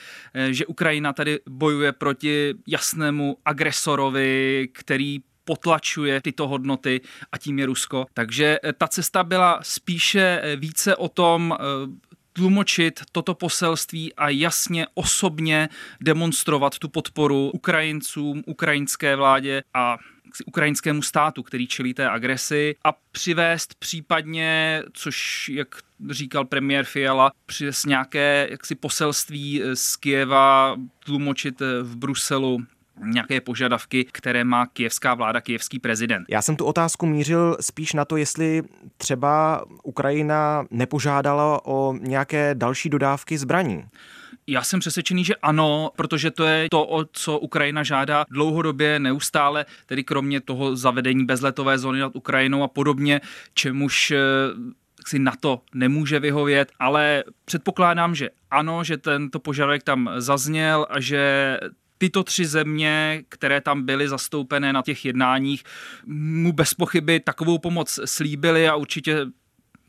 že 0.49 0.65
Ukrajina 0.65 1.13
tady 1.13 1.39
bojuje 1.49 1.91
proti 1.91 2.53
jasnému 2.67 3.37
agresorovi, 3.45 4.69
který 4.73 5.19
potlačuje 5.45 6.21
tyto 6.21 6.47
hodnoty 6.47 7.01
a 7.31 7.37
tím 7.37 7.59
je 7.59 7.65
Rusko. 7.65 8.05
Takže 8.13 8.59
eh, 8.63 8.73
ta 8.73 8.87
cesta 8.87 9.23
byla 9.23 9.59
spíše 9.61 10.41
eh, 10.43 10.55
více 10.55 10.95
o 10.95 11.09
tom 11.09 11.55
eh, 11.59 11.63
tlumočit 12.33 13.01
toto 13.11 13.33
poselství 13.33 14.13
a 14.13 14.29
jasně 14.29 14.87
osobně 14.93 15.69
demonstrovat 16.01 16.79
tu 16.79 16.89
podporu 16.89 17.51
Ukrajincům, 17.53 18.43
ukrajinské 18.45 19.15
vládě 19.15 19.63
a 19.73 19.97
ukrajinskému 20.45 21.01
státu, 21.01 21.43
který 21.43 21.67
čelí 21.67 21.93
té 21.93 22.09
agresi 22.09 22.75
a 22.83 22.93
přivést 23.11 23.75
případně, 23.75 24.83
což 24.93 25.49
jak 25.49 25.75
říkal 26.09 26.45
premiér 26.45 26.85
Fiala, 26.85 27.31
přivést 27.45 27.85
nějaké 27.85 28.47
jaksi 28.51 28.75
poselství 28.75 29.61
z 29.73 29.95
Kieva, 29.95 30.75
tlumočit 31.05 31.61
v 31.81 31.95
Bruselu 31.95 32.65
nějaké 33.05 33.41
požadavky, 33.41 34.05
které 34.11 34.43
má 34.43 34.65
kijevská 34.65 35.13
vláda, 35.13 35.41
kijevský 35.41 35.79
prezident. 35.79 36.25
Já 36.29 36.41
jsem 36.41 36.55
tu 36.55 36.65
otázku 36.65 37.05
mířil 37.05 37.57
spíš 37.61 37.93
na 37.93 38.05
to, 38.05 38.17
jestli 38.17 38.63
třeba 38.97 39.65
Ukrajina 39.83 40.65
nepožádala 40.71 41.65
o 41.65 41.93
nějaké 41.93 42.55
další 42.55 42.89
dodávky 42.89 43.37
zbraní. 43.37 43.83
Já 44.47 44.63
jsem 44.63 44.79
přesvědčený, 44.79 45.25
že 45.25 45.35
ano, 45.35 45.91
protože 45.95 46.31
to 46.31 46.43
je 46.43 46.67
to, 46.71 46.85
o 46.85 47.05
co 47.11 47.39
Ukrajina 47.39 47.83
žádá 47.83 48.25
dlouhodobě, 48.29 48.99
neustále, 48.99 49.65
tedy 49.85 50.03
kromě 50.03 50.41
toho 50.41 50.75
zavedení 50.75 51.25
bezletové 51.25 51.77
zóny 51.77 51.99
nad 51.99 52.15
Ukrajinou 52.15 52.63
a 52.63 52.67
podobně, 52.67 53.21
čemuž 53.53 54.11
eh, 54.11 54.19
si 55.07 55.19
na 55.19 55.33
to 55.39 55.61
nemůže 55.73 56.19
vyhovět, 56.19 56.71
ale 56.79 57.23
předpokládám, 57.45 58.15
že 58.15 58.29
ano, 58.51 58.83
že 58.83 58.97
tento 58.97 59.39
požadavek 59.39 59.83
tam 59.83 60.09
zazněl 60.17 60.87
a 60.89 60.99
že 60.99 61.57
tyto 62.03 62.23
tři 62.23 62.45
země, 62.45 63.23
které 63.29 63.61
tam 63.61 63.85
byly 63.85 64.07
zastoupené 64.09 64.73
na 64.73 64.81
těch 64.81 65.05
jednáních, 65.05 65.63
mu 66.05 66.51
bez 66.51 66.73
pochyby 66.73 67.19
takovou 67.19 67.57
pomoc 67.57 67.99
slíbily 68.05 68.67
a 68.67 68.75
určitě 68.75 69.25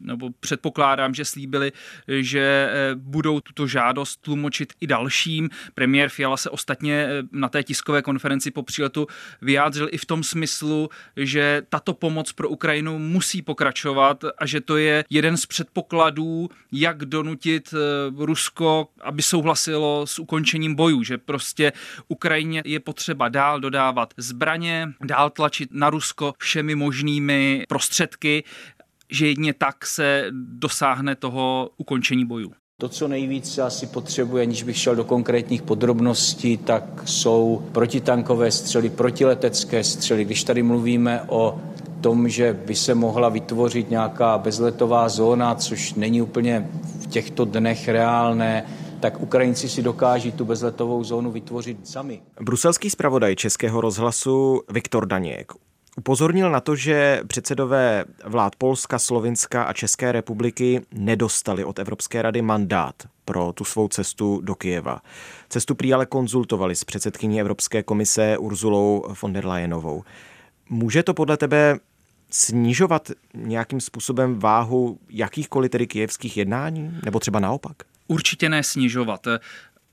nebo 0.00 0.30
předpokládám, 0.40 1.14
že 1.14 1.24
slíbili, 1.24 1.72
že 2.08 2.40
eh, 2.40 2.94
budou 2.94 3.40
tuto 3.40 3.66
žádost 3.66 4.16
tlumočit 4.16 4.72
i 4.80 4.86
dalším. 4.86 5.50
Premiér 5.74 6.08
Fiala 6.08 6.36
se 6.36 6.50
ostatně 6.50 6.94
eh, 6.94 7.22
na 7.32 7.48
té 7.48 7.62
tiskové 7.62 8.02
konferenci 8.02 8.50
po 8.50 8.62
příletu 8.62 9.06
vyjádřil 9.42 9.88
i 9.90 9.98
v 9.98 10.04
tom 10.06 10.22
smyslu, 10.22 10.88
že 11.16 11.62
tato 11.68 11.94
pomoc 11.94 12.32
pro 12.32 12.48
Ukrajinu 12.48 12.98
musí 12.98 13.42
pokračovat 13.42 14.24
a 14.38 14.46
že 14.46 14.60
to 14.60 14.76
je 14.76 15.04
jeden 15.10 15.36
z 15.36 15.46
předpokladů, 15.46 16.48
jak 16.72 17.04
donutit 17.04 17.74
eh, 17.74 18.24
Rusko, 18.24 18.88
aby 19.00 19.22
souhlasilo 19.22 20.06
s 20.06 20.18
ukončením 20.18 20.74
bojů, 20.74 21.02
že 21.02 21.18
prostě 21.18 21.72
Ukrajině 22.08 22.62
je 22.64 22.80
potřeba 22.80 23.28
dál 23.28 23.60
dodávat 23.60 24.14
zbraně, 24.16 24.92
dál 25.04 25.30
tlačit 25.30 25.68
na 25.72 25.90
Rusko 25.90 26.34
všemi 26.38 26.74
možnými 26.74 27.64
prostředky 27.68 28.44
že 29.14 29.26
jedině 29.26 29.54
tak 29.54 29.86
se 29.86 30.26
dosáhne 30.32 31.14
toho 31.16 31.70
ukončení 31.76 32.24
bojů. 32.24 32.52
To, 32.80 32.88
co 32.88 33.08
nejvíce 33.08 33.62
asi 33.62 33.86
potřebuje, 33.86 34.42
aniž 34.42 34.62
bych 34.62 34.76
šel 34.76 34.96
do 34.96 35.04
konkrétních 35.04 35.62
podrobností, 35.62 36.56
tak 36.56 36.84
jsou 37.04 37.68
protitankové 37.72 38.50
střely, 38.50 38.90
protiletecké 38.90 39.84
střely. 39.84 40.24
Když 40.24 40.44
tady 40.44 40.62
mluvíme 40.62 41.22
o 41.28 41.60
tom, 42.00 42.28
že 42.28 42.52
by 42.66 42.74
se 42.74 42.94
mohla 42.94 43.28
vytvořit 43.28 43.90
nějaká 43.90 44.38
bezletová 44.38 45.08
zóna, 45.08 45.54
což 45.54 45.94
není 45.94 46.22
úplně 46.22 46.70
v 47.02 47.06
těchto 47.06 47.44
dnech 47.44 47.88
reálné, 47.88 48.66
tak 49.00 49.20
Ukrajinci 49.20 49.68
si 49.68 49.82
dokáží 49.82 50.32
tu 50.32 50.44
bezletovou 50.44 51.04
zónu 51.04 51.30
vytvořit 51.30 51.88
sami. 51.88 52.22
Bruselský 52.40 52.90
zpravodaj 52.90 53.36
Českého 53.36 53.80
rozhlasu 53.80 54.62
Viktor 54.70 55.06
Daněk 55.06 55.52
Upozornil 55.96 56.50
na 56.50 56.60
to, 56.60 56.76
že 56.76 57.20
předsedové 57.26 58.04
vlád 58.24 58.56
Polska, 58.56 58.98
Slovinska 58.98 59.62
a 59.62 59.72
České 59.72 60.12
republiky 60.12 60.82
nedostali 60.94 61.64
od 61.64 61.78
Evropské 61.78 62.22
rady 62.22 62.42
mandát 62.42 62.94
pro 63.24 63.52
tu 63.52 63.64
svou 63.64 63.88
cestu 63.88 64.40
do 64.40 64.54
Kijeva. 64.54 65.00
Cestu 65.48 65.74
prý 65.74 65.94
ale 65.94 66.06
konzultovali 66.06 66.76
s 66.76 66.84
předsedkyní 66.84 67.40
Evropské 67.40 67.82
komise 67.82 68.38
Urzulou 68.38 69.04
von 69.22 69.32
der 69.32 69.46
Leyenovou. 69.46 70.04
Může 70.68 71.02
to 71.02 71.14
podle 71.14 71.36
tebe 71.36 71.78
snižovat 72.30 73.10
nějakým 73.34 73.80
způsobem 73.80 74.38
váhu 74.38 74.98
jakýchkoliv 75.10 75.70
tedy 75.70 75.86
kijevských 75.86 76.36
jednání? 76.36 77.00
Nebo 77.04 77.20
třeba 77.20 77.40
naopak? 77.40 77.76
Určitě 78.08 78.48
ne 78.48 78.62
snižovat. 78.62 79.26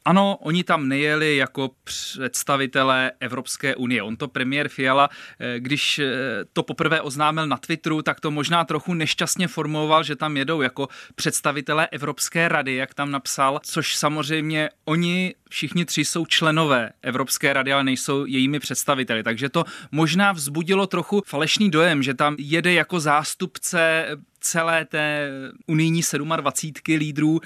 Ano, 0.05 0.38
oni 0.41 0.63
tam 0.63 0.88
nejeli 0.88 1.36
jako 1.36 1.72
představitelé 1.84 3.12
Evropské 3.20 3.75
unie. 3.75 4.03
On 4.03 4.17
to 4.17 4.27
premiér 4.27 4.70
Fiala, 4.70 5.10
eh, 5.39 5.60
když 5.60 6.00
eh, 6.00 6.12
to 6.53 6.63
poprvé 6.63 7.01
oznámil 7.01 7.48
na 7.48 7.58
Twitteru, 7.58 8.01
tak 8.01 8.20
to 8.20 8.31
možná 8.31 8.65
trochu 8.65 8.93
nešťastně 8.93 9.48
formuloval, 9.48 10.03
že 10.03 10.15
tam 10.15 10.38
jedou 10.38 10.62
jako 10.62 10.88
představitelé 11.15 11.88
Evropské 11.88 12.48
rady, 12.48 12.75
jak 12.75 12.93
tam 12.93 13.12
napsal, 13.12 13.60
což 13.63 13.96
samozřejmě 13.96 14.70
oni 14.86 15.36
všichni 15.50 15.86
tři 15.86 16.05
jsou 16.05 16.25
členové 16.25 16.89
Evropské 17.01 17.53
rady, 17.53 17.74
ale 17.74 17.84
nejsou 17.84 18.25
jejími 18.25 18.60
představiteli. 18.60 19.24
Takže 19.24 19.50
to 19.50 19.63
možná 19.91 20.31
vzbudilo 20.31 20.88
trochu 20.88 21.22
falešný 21.25 21.72
dojem, 21.72 22.03
že 22.03 22.13
tam 22.13 22.36
jede 22.39 22.74
jako 22.74 23.00
zástupce 23.00 24.08
celé 24.39 24.86
té 24.86 25.29
unijní 25.67 26.01
27 26.38 26.98
lídrů 26.98 27.41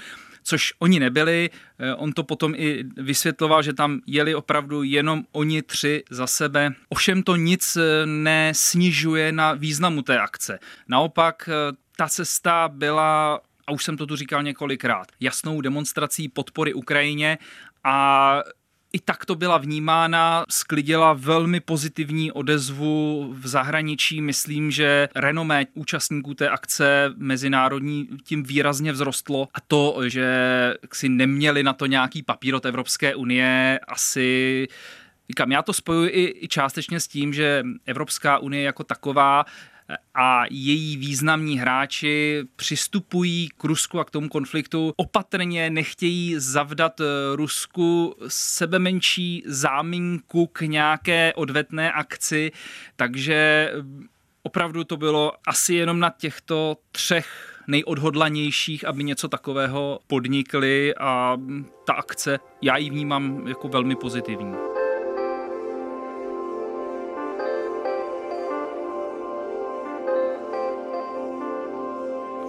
což 0.46 0.72
oni 0.78 1.00
nebyli. 1.00 1.50
Eh, 1.78 1.94
on 1.94 2.12
to 2.12 2.22
potom 2.22 2.54
i 2.54 2.84
vysvětloval, 2.96 3.62
že 3.62 3.72
tam 3.72 4.00
jeli 4.06 4.34
opravdu 4.34 4.82
jenom 4.82 5.24
oni 5.32 5.62
tři 5.62 6.04
za 6.10 6.26
sebe. 6.26 6.70
Ovšem 6.88 7.22
to 7.22 7.36
nic 7.36 7.76
eh, 7.76 8.06
nesnižuje 8.06 9.32
na 9.32 9.52
významu 9.52 10.02
té 10.02 10.18
akce. 10.18 10.58
Naopak 10.88 11.48
eh, 11.48 11.76
ta 11.96 12.08
cesta 12.08 12.68
byla 12.68 13.40
a 13.66 13.72
už 13.72 13.84
jsem 13.84 13.96
to 13.96 14.06
tu 14.06 14.16
říkal 14.16 14.42
několikrát, 14.42 15.06
jasnou 15.20 15.60
demonstrací 15.60 16.28
podpory 16.28 16.74
Ukrajině 16.74 17.38
a 17.84 18.42
i 18.92 18.98
tak 18.98 19.24
to 19.24 19.34
byla 19.34 19.58
vnímána, 19.58 20.44
sklidila 20.50 21.12
velmi 21.12 21.60
pozitivní 21.60 22.32
odezvu 22.32 23.28
v 23.38 23.46
zahraničí. 23.46 24.20
Myslím, 24.20 24.70
že 24.70 25.08
renomé 25.14 25.66
účastníků 25.74 26.34
té 26.34 26.48
akce 26.48 27.12
mezinárodní 27.16 28.08
tím 28.24 28.42
výrazně 28.42 28.92
vzrostlo 28.92 29.48
a 29.54 29.60
to, 29.68 30.00
že 30.06 30.28
si 30.92 31.08
neměli 31.08 31.62
na 31.62 31.72
to 31.72 31.86
nějaký 31.86 32.22
papír 32.22 32.54
od 32.54 32.66
Evropské 32.66 33.14
unie, 33.14 33.80
asi 33.88 34.68
Říkám, 35.30 35.52
já 35.52 35.62
to 35.62 35.72
spojuji 35.72 36.10
i, 36.10 36.44
i 36.44 36.48
částečně 36.48 37.00
s 37.00 37.08
tím, 37.08 37.32
že 37.32 37.64
Evropská 37.86 38.38
unie 38.38 38.62
jako 38.62 38.84
taková 38.84 39.44
a 40.14 40.44
její 40.50 40.96
významní 40.96 41.58
hráči 41.58 42.44
přistupují 42.56 43.48
k 43.48 43.64
Rusku 43.64 44.00
a 44.00 44.04
k 44.04 44.10
tomu 44.10 44.28
konfliktu 44.28 44.92
opatrně, 44.96 45.70
nechtějí 45.70 46.34
zavdat 46.38 47.00
eh, 47.00 47.04
Rusku 47.36 48.16
sebe 48.28 48.78
menší 48.78 49.42
záminku 49.46 50.46
k 50.46 50.60
nějaké 50.60 51.32
odvetné 51.34 51.92
akci, 51.92 52.52
takže 52.96 53.34
eh, 53.72 53.82
opravdu 54.42 54.84
to 54.84 54.96
bylo 54.96 55.32
asi 55.46 55.74
jenom 55.74 56.00
na 56.00 56.10
těchto 56.18 56.76
třech 56.92 57.52
nejodhodlanějších, 57.66 58.84
aby 58.84 59.04
něco 59.04 59.28
takového 59.28 60.00
podnikli 60.06 60.94
a 60.94 61.36
ta 61.86 61.92
akce, 61.92 62.38
já 62.62 62.76
ji 62.76 62.90
vnímám 62.90 63.46
jako 63.46 63.68
velmi 63.68 63.96
pozitivní. 63.96 64.75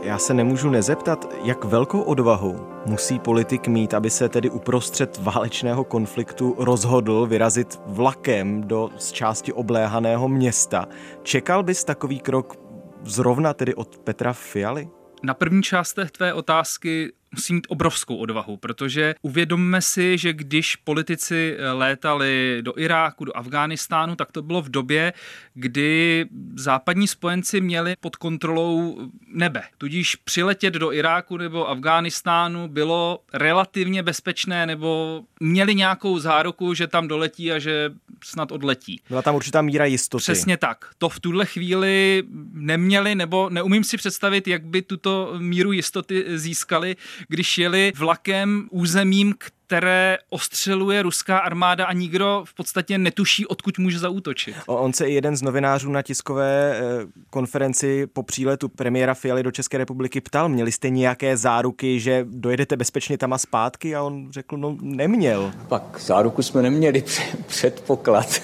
Já 0.01 0.17
se 0.17 0.33
nemůžu 0.33 0.69
nezeptat, 0.69 1.33
jak 1.43 1.63
velkou 1.63 2.01
odvahu 2.01 2.67
musí 2.85 3.19
politik 3.19 3.67
mít, 3.67 3.93
aby 3.93 4.09
se 4.09 4.29
tedy 4.29 4.49
uprostřed 4.49 5.17
válečného 5.21 5.83
konfliktu 5.83 6.55
rozhodl 6.57 7.25
vyrazit 7.25 7.79
vlakem 7.85 8.61
do 8.61 8.89
z 8.97 9.11
části 9.11 9.53
obléhaného 9.53 10.27
města. 10.27 10.87
Čekal 11.23 11.63
bys 11.63 11.83
takový 11.83 12.19
krok 12.19 12.55
zrovna 13.03 13.53
tedy 13.53 13.75
od 13.75 13.97
Petra 13.97 14.33
Fialy? 14.33 14.89
Na 15.23 15.33
první 15.33 15.63
část 15.63 15.93
té 15.93 16.05
tvé 16.05 16.33
otázky 16.33 17.13
musí 17.31 17.53
mít 17.53 17.67
obrovskou 17.69 18.15
odvahu, 18.15 18.57
protože 18.57 19.15
uvědomme 19.21 19.81
si, 19.81 20.17
že 20.17 20.33
když 20.33 20.75
politici 20.75 21.57
létali 21.73 22.57
do 22.61 22.79
Iráku, 22.79 23.25
do 23.25 23.37
Afghánistánu, 23.37 24.15
tak 24.15 24.31
to 24.31 24.41
bylo 24.41 24.61
v 24.61 24.69
době, 24.69 25.13
kdy 25.53 26.25
západní 26.55 27.07
spojenci 27.07 27.61
měli 27.61 27.95
pod 27.99 28.15
kontrolou 28.15 28.97
nebe. 29.33 29.63
Tudíž 29.77 30.15
přiletět 30.15 30.73
do 30.73 30.93
Iráku 30.93 31.37
nebo 31.37 31.69
Afghánistánu 31.69 32.67
bylo 32.67 33.19
relativně 33.33 34.03
bezpečné 34.03 34.65
nebo 34.65 35.21
měli 35.39 35.75
nějakou 35.75 36.19
záruku, 36.19 36.73
že 36.73 36.87
tam 36.87 37.07
doletí 37.07 37.51
a 37.51 37.59
že 37.59 37.91
snad 38.23 38.51
odletí. 38.51 39.01
Byla 39.09 39.21
tam 39.21 39.35
určitá 39.35 39.61
míra 39.61 39.85
jistoty. 39.85 40.21
Přesně 40.21 40.57
tak. 40.57 40.85
To 40.97 41.09
v 41.09 41.19
tuhle 41.19 41.45
chvíli 41.45 42.23
neměli, 42.53 43.15
nebo 43.15 43.49
neumím 43.49 43.83
si 43.83 43.97
představit, 43.97 44.47
jak 44.47 44.65
by 44.65 44.81
tuto 44.81 45.33
míru 45.37 45.71
jistoty 45.71 46.25
získali, 46.35 46.95
když 47.27 47.57
jeli 47.57 47.91
vlakem 47.95 48.67
územím, 48.71 49.33
které 49.67 50.17
ostřeluje 50.29 51.01
ruská 51.01 51.39
armáda 51.39 51.85
a 51.85 51.93
nikdo 51.93 52.43
v 52.47 52.53
podstatě 52.53 52.97
netuší, 52.97 53.45
odkud 53.45 53.79
může 53.79 53.99
zaútočit. 53.99 54.55
On 54.65 54.93
se 54.93 55.05
i 55.05 55.13
jeden 55.13 55.37
z 55.37 55.41
novinářů 55.41 55.91
na 55.91 56.01
tiskové 56.01 56.75
eh, 56.75 56.81
konferenci 57.29 58.07
po 58.07 58.23
příletu 58.23 58.69
premiéra 58.69 59.13
Fialy 59.13 59.43
do 59.43 59.51
České 59.51 59.77
republiky 59.77 60.21
ptal, 60.21 60.49
měli 60.49 60.71
jste 60.71 60.89
nějaké 60.89 61.37
záruky, 61.37 61.99
že 61.99 62.25
dojedete 62.29 62.77
bezpečně 62.77 63.17
tam 63.17 63.33
a 63.33 63.37
zpátky? 63.37 63.95
A 63.95 64.03
on 64.03 64.31
řekl, 64.31 64.57
no 64.57 64.77
neměl. 64.81 65.51
Pak 65.67 65.99
záruku 65.99 66.41
jsme 66.43 66.61
neměli, 66.61 67.03
předpoklad 67.47 68.41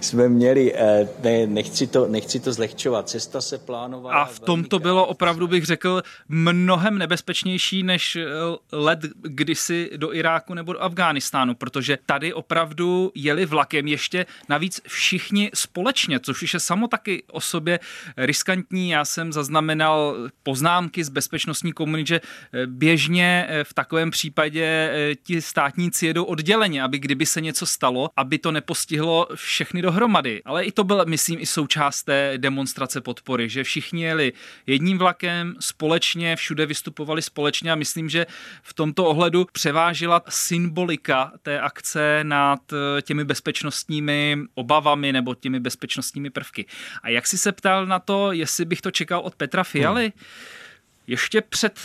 jsme 0.00 0.28
měli, 0.28 0.74
eh, 0.74 1.08
ne, 1.22 1.46
nechci, 1.46 1.86
to, 1.86 2.06
nechci 2.08 2.40
to 2.40 2.52
zlehčovat, 2.52 3.08
cesta 3.08 3.40
se 3.40 3.58
plánovala. 3.58 4.22
A 4.22 4.24
v 4.24 4.40
tom 4.40 4.64
to 4.64 4.78
bylo 4.78 5.06
opravdu, 5.06 5.48
bych 5.48 5.64
řekl, 5.64 6.02
mnohem 6.28 6.98
nebezpečnější 6.98 7.82
než 7.82 8.16
eh, 8.16 8.26
let 8.72 8.98
kdysi 9.22 9.90
do 9.96 10.14
Iráku 10.14 10.54
nebo 10.60 10.72
do 10.72 10.82
Afghánistánu, 10.82 11.54
protože 11.54 11.98
tady 12.06 12.32
opravdu 12.32 13.12
jeli 13.14 13.46
vlakem 13.46 13.86
ještě 13.86 14.26
navíc 14.48 14.80
všichni 14.88 15.50
společně, 15.54 16.20
což 16.20 16.42
už 16.42 16.54
je 16.54 16.60
samo 16.60 16.88
taky 16.88 17.22
o 17.30 17.40
sobě 17.40 17.80
riskantní. 18.16 18.90
Já 18.90 19.04
jsem 19.04 19.32
zaznamenal 19.32 20.16
poznámky 20.42 21.04
z 21.04 21.08
bezpečnostní 21.08 21.72
komunity, 21.72 22.08
že 22.08 22.20
eh, 22.20 22.66
běžně 22.66 23.46
eh, 23.48 23.64
v 23.64 23.74
takovém 23.74 24.10
případě 24.10 24.64
eh, 24.64 25.14
ti 25.14 25.42
státníci 25.42 26.06
jedou 26.06 26.24
odděleně, 26.24 26.82
aby 26.82 26.98
kdyby 26.98 27.26
se 27.26 27.40
něco 27.40 27.66
stalo, 27.66 28.10
aby 28.16 28.38
to 28.38 28.52
nepostihlo 28.52 29.28
všechny 29.34 29.82
dohromady. 29.82 30.42
Ale 30.44 30.64
i 30.64 30.72
to 30.72 30.84
byl, 30.84 31.04
myslím, 31.08 31.40
i 31.40 31.46
součást 31.46 32.02
té 32.02 32.34
demonstrace 32.36 33.00
podpory, 33.00 33.48
že 33.48 33.64
všichni 33.64 34.02
jeli 34.02 34.32
jedním 34.66 34.98
vlakem 34.98 35.54
společně, 35.60 36.36
všude 36.36 36.66
vystupovali 36.66 37.22
společně 37.22 37.72
a 37.72 37.74
myslím, 37.74 38.08
že 38.08 38.26
v 38.62 38.74
tomto 38.74 39.06
ohledu 39.06 39.46
převážila 39.52 40.22
symbolika 40.50 41.32
té 41.42 41.60
akce 41.60 42.24
nad 42.24 42.72
eh, 42.72 43.02
těmi 43.02 43.24
bezpečnostními 43.24 44.38
obavami 44.54 45.12
nebo 45.12 45.34
těmi 45.34 45.60
bezpečnostními 45.60 46.30
prvky. 46.30 46.66
A 47.02 47.08
jak 47.08 47.26
jsi 47.26 47.38
se 47.38 47.52
ptal 47.52 47.86
na 47.86 47.98
to, 47.98 48.32
jestli 48.32 48.64
bych 48.64 48.80
to 48.80 48.90
čekal 48.90 49.20
od 49.20 49.34
Petra 49.34 49.64
Fialy? 49.64 50.02
Hmm. 50.02 50.26
Ještě 51.06 51.40
před 51.40 51.80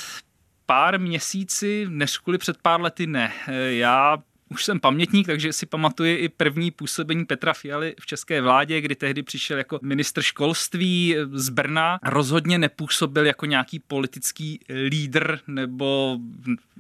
pár 0.66 1.00
měsíci, 1.00 1.86
než 1.90 2.18
kvůli 2.18 2.38
před 2.38 2.58
pár 2.62 2.82
lety 2.82 3.08
ne. 3.08 3.34
Eh, 3.48 3.74
já 3.74 4.18
už 4.50 4.66
jsem 4.66 4.80
pamětník, 4.80 5.28
takže 5.28 5.54
si 5.54 5.66
pamatuji 5.66 6.16
i 6.16 6.30
první 6.30 6.72
působení 6.72 7.26
Petra 7.26 7.54
Fialy 7.54 7.96
v 8.00 8.06
české 8.06 8.42
vládě, 8.42 8.82
kdy 8.82 8.96
tehdy 8.96 9.24
přišel 9.24 9.58
jako 9.58 9.80
ministr 9.82 10.22
školství 10.22 11.16
z 11.34 11.50
Brna. 11.50 12.00
Rozhodně 12.04 12.58
nepůsobil 12.58 13.26
jako 13.26 13.46
nějaký 13.46 13.80
politický 13.80 14.60
lídr 14.88 15.40
nebo 15.48 16.20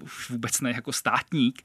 už 0.01 0.29
vůbec 0.29 0.61
ne 0.61 0.71
jako 0.71 0.93
státník. 0.93 1.63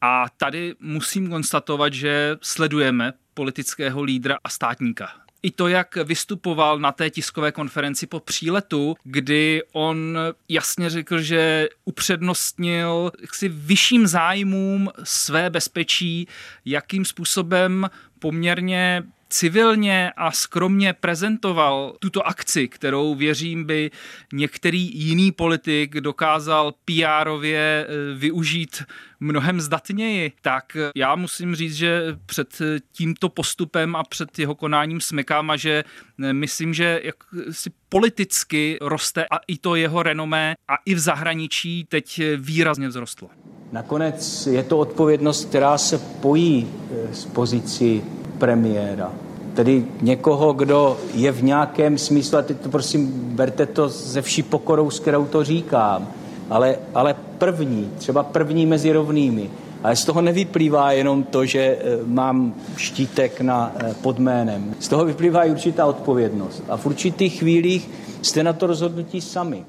A 0.00 0.26
tady 0.36 0.74
musím 0.80 1.30
konstatovat, 1.30 1.92
že 1.92 2.36
sledujeme 2.42 3.12
politického 3.34 4.02
lídra 4.02 4.38
a 4.44 4.48
státníka 4.48 5.23
i 5.44 5.50
to, 5.50 5.68
jak 5.68 5.96
vystupoval 5.96 6.78
na 6.78 6.92
té 6.92 7.10
tiskové 7.10 7.52
konferenci 7.52 8.06
po 8.06 8.20
příletu, 8.20 8.96
kdy 9.04 9.62
on 9.72 10.18
jasně 10.48 10.90
řekl, 10.90 11.20
že 11.20 11.68
upřednostnil 11.84 13.12
si 13.32 13.48
vyšším 13.48 14.06
zájmům 14.06 14.90
své 15.02 15.50
bezpečí, 15.50 16.28
jakým 16.64 17.04
způsobem 17.04 17.90
poměrně 18.18 19.02
civilně 19.34 20.12
a 20.16 20.30
skromně 20.30 20.92
prezentoval 20.92 21.96
tuto 21.98 22.26
akci, 22.26 22.68
kterou 22.68 23.14
věřím 23.14 23.64
by 23.64 23.90
některý 24.32 24.98
jiný 24.98 25.32
politik 25.32 26.00
dokázal 26.00 26.74
PR-ově 26.84 27.56
eh, 27.56 27.86
využít 28.14 28.82
mnohem 29.20 29.60
zdatněji, 29.60 30.32
tak 30.42 30.76
já 30.96 31.14
musím 31.14 31.54
říct, 31.54 31.74
že 31.74 32.16
před 32.26 32.58
tímto 32.92 33.28
postupem 33.28 33.96
a 33.96 34.02
před 34.02 34.38
jeho 34.38 34.54
konáním 34.54 35.00
smekám 35.00 35.50
a 35.50 35.56
že 35.56 35.84
eh, 36.22 36.32
myslím, 36.32 36.74
že 36.74 37.00
jak 37.04 37.16
si 37.50 37.70
politicky 37.88 38.78
roste 38.80 39.26
a 39.30 39.36
i 39.46 39.58
to 39.58 39.74
jeho 39.74 40.02
renomé 40.02 40.54
a 40.68 40.74
i 40.86 40.94
v 40.94 40.98
zahraničí 40.98 41.84
teď 41.88 42.20
výrazně 42.36 42.88
vzrostlo. 42.88 43.28
Nakonec 43.72 44.46
je 44.46 44.62
to 44.62 44.78
odpovědnost, 44.78 45.48
která 45.48 45.78
se 45.78 45.98
pojí 45.98 46.68
eh, 46.68 47.14
s 47.14 47.24
pozicí 47.24 48.02
premiéra. 48.38 49.23
Tedy 49.54 49.84
někoho, 50.02 50.52
kdo 50.52 50.96
je 51.14 51.32
v 51.32 51.42
nějakém 51.42 51.98
smyslu, 51.98 52.38
a 52.38 52.42
teď 52.42 52.60
to 52.60 52.68
prosím, 52.68 53.12
berte 53.14 53.66
to 53.66 53.88
ze 53.88 54.22
vší 54.22 54.42
pokorou, 54.42 54.90
s 54.90 55.00
kterou 55.00 55.26
to 55.26 55.44
říkám, 55.44 56.08
ale, 56.50 56.76
ale 56.94 57.14
první, 57.38 57.90
třeba 57.98 58.22
první 58.22 58.66
mezi 58.66 58.92
rovnými. 58.92 59.50
Ale 59.82 59.96
z 59.96 60.04
toho 60.04 60.20
nevyplývá 60.20 60.92
jenom 60.92 61.22
to, 61.22 61.44
že 61.44 61.60
eh, 61.60 61.98
mám 62.06 62.54
štítek 62.76 63.40
na 63.40 63.72
eh, 63.76 63.94
podménem. 64.02 64.74
Z 64.78 64.88
toho 64.88 65.04
vyplývá 65.04 65.44
i 65.44 65.50
určitá 65.50 65.86
odpovědnost. 65.86 66.62
A 66.68 66.76
v 66.76 66.86
určitých 66.86 67.38
chvílích 67.38 67.90
jste 68.22 68.42
na 68.42 68.52
to 68.52 68.66
rozhodnutí 68.66 69.20
sami. 69.20 69.64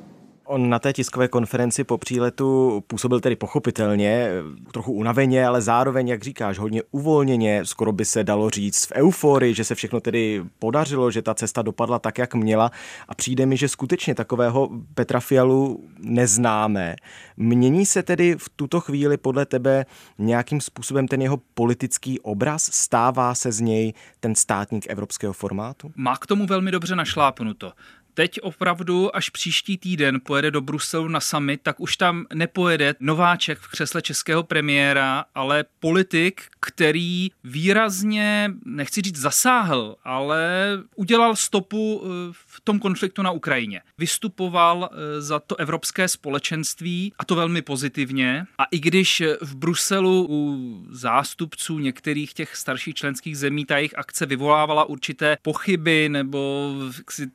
On 0.47 0.69
na 0.69 0.79
té 0.79 0.93
tiskové 0.93 1.27
konferenci 1.27 1.83
po 1.83 1.97
příletu 1.97 2.83
působil 2.87 3.19
tedy 3.19 3.35
pochopitelně, 3.35 4.29
trochu 4.71 4.91
unaveně, 4.91 5.47
ale 5.47 5.61
zároveň, 5.61 6.07
jak 6.07 6.23
říkáš, 6.23 6.59
hodně 6.59 6.81
uvolněně, 6.91 7.65
skoro 7.65 7.91
by 7.91 8.05
se 8.05 8.23
dalo 8.23 8.49
říct 8.49 8.85
v 8.85 8.91
euforii, 8.91 9.53
že 9.53 9.63
se 9.63 9.75
všechno 9.75 9.99
tedy 9.99 10.43
podařilo, 10.59 11.11
že 11.11 11.21
ta 11.21 11.33
cesta 11.33 11.61
dopadla 11.61 11.99
tak, 11.99 12.17
jak 12.17 12.35
měla 12.35 12.71
a 13.07 13.15
přijde 13.15 13.45
mi, 13.45 13.57
že 13.57 13.67
skutečně 13.67 14.15
takového 14.15 14.69
Petra 14.93 15.19
Fialu 15.19 15.83
neznáme. 15.99 16.95
Mění 17.37 17.85
se 17.85 18.03
tedy 18.03 18.35
v 18.39 18.49
tuto 18.55 18.79
chvíli 18.79 19.17
podle 19.17 19.45
tebe 19.45 19.85
nějakým 20.17 20.61
způsobem 20.61 21.07
ten 21.07 21.21
jeho 21.21 21.37
politický 21.53 22.19
obraz? 22.19 22.69
Stává 22.73 23.35
se 23.35 23.51
z 23.51 23.59
něj 23.61 23.93
ten 24.19 24.35
státník 24.35 24.85
evropského 24.89 25.33
formátu? 25.33 25.91
Má 25.95 26.17
k 26.17 26.27
tomu 26.27 26.45
velmi 26.45 26.71
dobře 26.71 26.95
našlápnuto 26.95 27.71
teď 28.15 28.39
opravdu 28.41 29.15
až 29.15 29.29
příští 29.29 29.77
týden 29.77 30.19
pojede 30.23 30.51
do 30.51 30.61
Bruselu 30.61 31.07
na 31.07 31.19
summit, 31.19 31.59
tak 31.63 31.79
už 31.79 31.97
tam 31.97 32.25
nepojede 32.33 32.95
nováček 32.99 33.59
v 33.59 33.67
křesle 33.67 34.01
českého 34.01 34.43
premiéra, 34.43 35.25
ale 35.35 35.65
politik, 35.79 36.41
který 36.59 37.29
výrazně, 37.43 38.51
nechci 38.65 39.01
říct 39.01 39.19
zasáhl, 39.19 39.95
ale 40.03 40.69
udělal 40.95 41.35
stopu 41.35 42.03
eh, 42.03 42.07
v 42.33 42.61
tom 42.61 42.79
konfliktu 42.79 43.21
na 43.21 43.31
Ukrajině. 43.31 43.81
Vystupoval 43.97 44.89
eh, 44.91 45.21
za 45.21 45.39
to 45.39 45.55
evropské 45.55 46.07
společenství 46.07 47.13
a 47.19 47.25
to 47.25 47.35
velmi 47.35 47.61
pozitivně. 47.61 48.45
A 48.57 48.63
i 48.65 48.79
když 48.79 49.23
v 49.41 49.55
Bruselu 49.55 50.27
u 50.29 50.55
zástupců 50.89 51.79
některých 51.79 52.33
těch 52.33 52.55
starších 52.55 52.95
členských 52.95 53.37
zemí 53.37 53.65
ta 53.65 53.77
jejich 53.77 53.97
akce 53.97 54.25
vyvolávala 54.25 54.83
určité 54.83 55.37
pochyby 55.41 56.09
nebo 56.09 56.73
si 57.09 57.27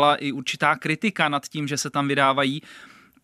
zaznívala 0.00 0.16
i 0.16 0.32
určitá 0.32 0.76
kritika 0.76 1.28
nad 1.28 1.48
tím, 1.48 1.68
že 1.68 1.78
se 1.78 1.90
tam 1.90 2.08
vydávají 2.08 2.62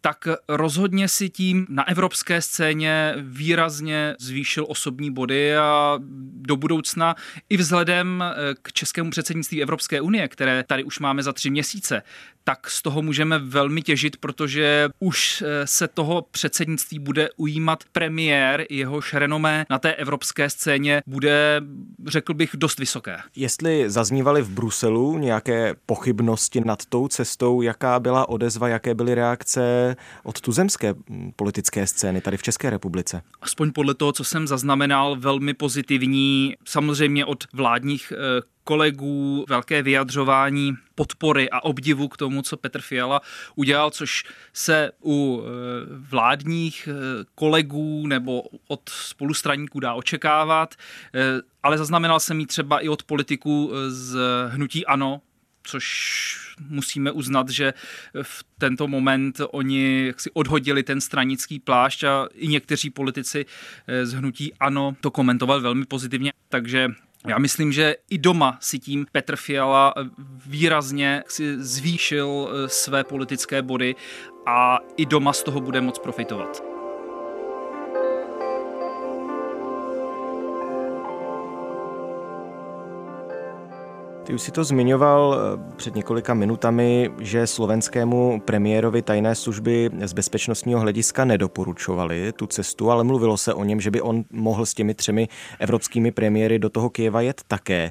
tak 0.01 0.29
rozhodně 0.49 1.09
si 1.09 1.31
tím 1.31 1.67
na 1.69 1.89
evropské 1.89 2.43
scéně 2.43 3.15
výrazně 3.19 4.15
zvýšil 4.21 4.67
osobní 4.69 5.11
body 5.11 5.57
a 5.57 5.99
do 6.33 6.57
budoucna 6.57 7.15
i 7.49 7.57
vzhledem 7.57 8.25
k 8.63 8.73
českému 8.73 9.11
předsednictví 9.11 9.63
Evropské 9.63 10.01
unie, 10.01 10.29
které 10.29 10.63
tady 10.63 10.85
už 10.85 10.99
máme 10.99 11.23
za 11.23 11.33
tři 11.33 11.51
měsíce, 11.51 12.03
tak 12.49 12.71
z 12.71 12.83
toho 12.83 13.03
můžeme 13.03 13.39
velmi 13.39 13.83
těžit, 13.83 14.17
protože 14.17 14.89
už 14.99 15.43
eh, 15.47 15.67
se 15.67 15.89
toho 15.89 16.27
předsednictví 16.31 16.99
bude 16.99 17.29
ujímat 17.37 17.85
premiér, 17.93 18.67
jehož 18.71 19.15
renomé 19.15 19.67
na 19.71 19.79
té 19.79 19.95
evropské 19.95 20.51
scéně 20.51 21.03
bude, 21.07 21.63
řekl 22.07 22.35
bych, 22.35 22.51
dost 22.55 22.79
vysoké. 22.79 23.19
Jestli 23.37 23.91
zaznívaly 23.91 24.43
v 24.43 24.51
Bruselu 24.51 25.19
nějaké 25.19 25.75
pochybnosti 25.87 26.61
nad 26.61 26.87
tou 26.87 27.09
cestou, 27.09 27.63
jaká 27.63 28.01
byla 28.01 28.29
odezva, 28.29 28.69
jaké 28.69 28.95
byly 28.95 29.15
reakce 29.15 29.97
od 30.23 30.41
tuzemské 30.41 30.95
hm, 31.11 31.33
politické 31.37 31.87
scény 31.87 32.21
tady 32.21 32.37
v 32.37 32.43
České 32.43 32.71
republice? 32.71 33.23
Aspoň 33.41 33.73
podle 33.73 33.95
toho, 33.95 34.13
co 34.13 34.25
jsem 34.25 34.47
zaznamenal, 34.47 35.17
velmi 35.17 35.55
pozitivní, 35.55 36.55
samozřejmě 36.65 37.25
od 37.25 37.45
vládních 37.53 38.13
eh, 38.17 38.56
kolegů 38.67 39.45
velké 39.49 39.83
vyjadřování 39.83 40.75
podpory 40.95 41.51
a 41.51 41.61
obdivu 41.65 42.09
k 42.09 42.17
tomu, 42.17 42.43
co 42.43 42.57
Petr 42.57 42.81
Fiala 42.81 43.21
udělal, 43.55 43.91
což 43.91 44.25
se 44.53 44.91
u 45.05 45.43
e, 45.43 45.49
vládních 46.11 46.89
e, 46.89 46.93
kolegů 47.35 48.07
nebo 48.07 48.43
od 48.69 48.89
spolustraníků 48.89 49.81
dá 49.81 49.95
očekávat, 49.95 50.75
e, 50.75 51.43
ale 51.63 51.79
zaznamenal 51.79 52.21
jsem 52.21 52.41
ji 52.41 52.47
třeba 52.47 52.81
i 52.81 52.89
od 52.89 53.03
politiků 53.03 53.73
z 53.89 54.19
Hnutí 54.49 54.87
Ano, 54.87 55.21
což 55.63 55.85
musíme 56.69 57.11
uznat, 57.11 57.49
že 57.49 57.75
v 58.23 58.45
tento 58.59 58.89
moment 58.89 59.41
oni 59.51 60.07
jaksi 60.07 60.31
odhodili 60.31 60.83
ten 60.83 61.01
stranický 61.01 61.59
plášť 61.59 62.05
a 62.05 62.29
i 62.35 62.49
někteří 62.49 62.91
politici 62.91 63.47
z 64.03 64.13
hnutí 64.13 64.55
ANO 64.55 64.97
to 65.01 65.11
komentovali 65.11 65.63
velmi 65.63 65.85
pozitivně, 65.85 66.33
takže 66.49 66.91
já 67.27 67.39
myslím, 67.39 67.73
že 67.73 67.97
i 68.11 68.19
doma 68.19 68.59
si 68.61 68.79
tím 68.79 69.07
Petr 69.13 69.37
Fiala 69.37 69.95
výrazně 70.47 71.25
si 71.29 71.63
zvýšil 71.63 72.49
eh, 72.49 72.69
své 72.69 73.05
politické 73.05 73.63
body 73.63 73.95
a 74.47 74.79
i 74.97 75.07
doma 75.07 75.33
z 75.33 75.43
toho 75.43 75.61
bude 75.61 75.81
moc 75.81 75.99
profitovat. 75.99 76.76
Ty 84.27 84.35
už 84.35 84.43
si 84.43 84.53
to 84.53 84.65
zmiňoval 84.65 85.37
eh, 85.39 85.73
před 85.77 85.95
několika 85.95 86.35
minutami, 86.35 87.11
že 87.19 87.47
slovenskému 87.47 88.41
premiérovi 88.41 89.03
tajné 89.03 89.35
služby 89.35 89.91
z 90.05 90.13
bezpečnostního 90.13 90.81
hlediska 90.81 91.25
nedoporučovali 91.25 92.33
tu 92.33 92.47
cestu, 92.47 92.91
ale 92.91 93.05
mluvilo 93.05 93.37
se 93.37 93.55
o 93.55 93.65
něm, 93.65 93.81
že 93.81 93.91
by 93.91 94.01
on 94.01 94.25
mohl 94.31 94.67
s 94.67 94.75
těmi 94.75 94.95
třemi 94.95 95.29
evropskými 95.59 96.13
premiéry 96.13 96.59
do 96.59 96.71
toho 96.71 96.91
Kieva 96.91 97.21
jet 97.21 97.43
také. 97.49 97.91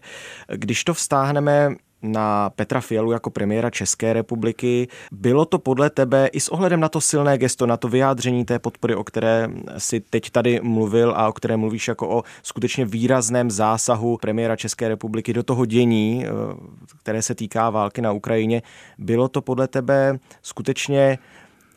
Když 0.56 0.84
to 0.84 0.94
vztáhneme 0.94 1.76
na 2.02 2.50
Petra 2.50 2.82
Fialu 2.82 3.12
jako 3.12 3.30
premiéra 3.30 3.70
České 3.70 4.14
republiky. 4.14 4.88
Bylo 5.12 5.46
to 5.46 5.60
podle 5.60 5.90
tebe 5.90 6.28
i 6.28 6.40
s 6.40 6.50
ohledem 6.50 6.80
na 6.80 6.90
to 6.90 7.02
silné 7.02 7.38
gesto, 7.38 7.66
na 7.66 7.78
to 7.78 7.88
vyjádření 7.88 8.46
té 8.46 8.60
podpory, 8.60 8.96
o 8.96 9.04
které 9.04 9.50
si 9.78 10.00
teď 10.00 10.30
tady 10.30 10.60
mluvil 10.64 11.14
a 11.16 11.30
o 11.30 11.34
které 11.34 11.58
mluvíš 11.58 11.88
jako 11.88 12.10
o 12.10 12.24
skutečně 12.44 12.86
výrazném 12.86 13.52
zásahu 13.52 14.18
premiéra 14.18 14.56
České 14.56 14.88
republiky 14.88 15.34
do 15.34 15.44
toho 15.44 15.66
dění, 15.66 16.26
eh, 16.26 16.30
které 17.00 17.22
se 17.22 17.36
týká 17.36 17.70
války 17.70 18.02
na 18.02 18.12
Ukrajině. 18.12 18.62
Bylo 18.98 19.28
to 19.28 19.42
podle 19.42 19.68
tebe 19.68 20.20
skutečně 20.42 21.18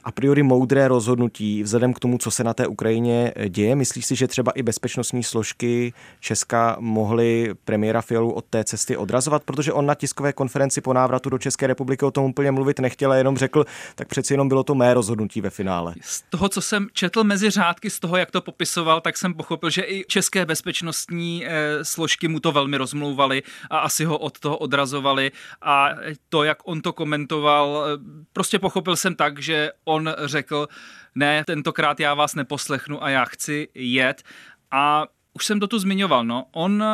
a 0.08 0.12
priori 0.12 0.42
moudré 0.42 0.88
rozhodnutí 0.88 1.62
vzhledem 1.62 1.94
k 1.94 1.98
tomu, 1.98 2.18
co 2.18 2.30
se 2.30 2.44
na 2.44 2.54
té 2.54 2.66
Ukrajině 2.66 3.32
děje? 3.48 3.76
Myslíš 3.76 4.06
si, 4.06 4.16
že 4.16 4.26
třeba 4.26 4.52
i 4.52 4.62
bezpečnostní 4.62 5.22
složky 5.22 5.92
Česka 6.20 6.76
mohly 6.80 7.54
premiéra 7.64 8.02
Fialu 8.02 8.32
od 8.32 8.44
té 8.44 8.64
cesty 8.64 8.96
odrazovat? 8.96 9.44
Protože 9.44 9.72
on 9.72 9.86
na 9.86 9.94
tiskové 9.94 10.32
konferenci 10.32 10.80
po 10.80 10.92
návratu 10.92 11.30
do 11.30 11.38
České 11.38 11.66
republiky 11.66 12.04
o 12.04 12.10
tom 12.10 12.24
úplně 12.24 12.52
mluvit 12.52 12.78
nechtěl, 12.78 13.12
jenom 13.12 13.36
řekl, 13.36 13.64
tak 13.94 14.08
přeci 14.08 14.34
jenom 14.34 14.48
bylo 14.48 14.64
to 14.64 14.74
mé 14.74 14.94
rozhodnutí 14.94 15.40
ve 15.40 15.50
finále. 15.50 15.94
Z 16.00 16.22
toho, 16.30 16.48
co 16.48 16.60
jsem 16.60 16.88
četl 16.92 17.24
mezi 17.24 17.50
řádky, 17.50 17.90
z 17.90 18.00
toho, 18.00 18.16
jak 18.16 18.30
to 18.30 18.40
popisoval, 18.40 19.00
tak 19.00 19.16
jsem 19.16 19.34
pochopil, 19.34 19.70
že 19.70 19.82
i 19.82 20.04
české 20.08 20.46
bezpečnostní 20.46 21.46
eh, 21.46 21.84
složky 21.84 22.28
mu 22.28 22.40
to 22.40 22.52
velmi 22.52 22.76
rozmlouvaly 22.76 23.42
a 23.70 23.78
asi 23.78 24.04
ho 24.04 24.18
od 24.18 24.38
toho 24.38 24.56
odrazovali. 24.56 25.32
A 25.62 25.88
to, 26.28 26.44
jak 26.44 26.58
on 26.64 26.80
to 26.80 26.92
komentoval, 26.92 27.84
eh, 27.86 27.98
prostě 28.32 28.58
pochopil 28.58 28.96
jsem 28.96 29.14
tak, 29.14 29.38
že 29.38 29.70
on 29.84 29.97
řekl, 30.24 30.68
ne, 31.14 31.44
tentokrát 31.44 32.00
já 32.00 32.14
vás 32.14 32.34
neposlechnu 32.34 33.04
a 33.04 33.10
já 33.10 33.24
chci 33.24 33.68
jet. 33.74 34.22
A 34.70 35.06
už 35.32 35.46
jsem 35.46 35.60
to 35.60 35.66
tu 35.66 35.78
zmiňoval, 35.78 36.24
no, 36.24 36.46
on 36.52 36.84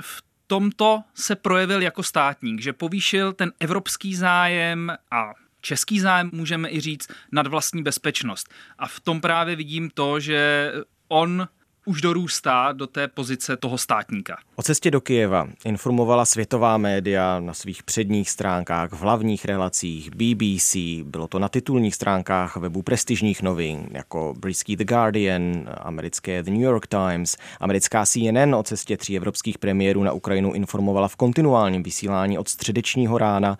v 0.00 0.22
tomto 0.46 1.02
se 1.14 1.36
projevil 1.36 1.82
jako 1.82 2.02
státník, 2.02 2.60
že 2.60 2.72
povýšil 2.72 3.32
ten 3.32 3.52
evropský 3.60 4.14
zájem 4.14 4.92
a 5.10 5.32
český 5.60 6.00
zájem, 6.00 6.30
můžeme 6.32 6.70
i 6.70 6.80
říct, 6.80 7.08
nad 7.32 7.46
vlastní 7.46 7.82
bezpečnost. 7.82 8.54
A 8.78 8.88
v 8.88 9.00
tom 9.00 9.20
právě 9.20 9.56
vidím 9.56 9.90
to, 9.90 10.20
že 10.20 10.72
on 11.08 11.48
už 11.88 12.00
dorůstá 12.00 12.72
do 12.72 12.86
té 12.86 13.08
pozice 13.08 13.56
toho 13.56 13.78
státníka. 13.78 14.38
O 14.56 14.62
cestě 14.62 14.90
do 14.90 15.00
Kijeva 15.00 15.48
informovala 15.64 16.24
světová 16.24 16.78
média 16.78 17.40
na 17.40 17.54
svých 17.54 17.82
předních 17.82 18.30
stránkách, 18.30 18.92
v 18.92 19.00
hlavních 19.00 19.44
relacích, 19.44 20.10
BBC, 20.14 20.76
bylo 21.04 21.28
to 21.28 21.38
na 21.38 21.48
titulních 21.48 21.94
stránkách 21.94 22.56
webu 22.56 22.82
prestižních 22.82 23.42
novin, 23.42 23.88
jako 23.90 24.34
britský 24.38 24.76
The 24.76 24.84
Guardian, 24.84 25.68
americké 25.76 26.42
The 26.42 26.50
New 26.50 26.60
York 26.60 26.86
Times, 26.86 27.36
americká 27.60 28.06
CNN 28.06 28.54
o 28.54 28.62
cestě 28.62 28.96
tří 28.96 29.16
evropských 29.16 29.58
premiérů 29.58 30.02
na 30.02 30.12
Ukrajinu 30.12 30.52
informovala 30.52 31.08
v 31.08 31.16
kontinuálním 31.16 31.82
vysílání 31.82 32.38
od 32.38 32.48
středečního 32.48 33.18
rána. 33.18 33.58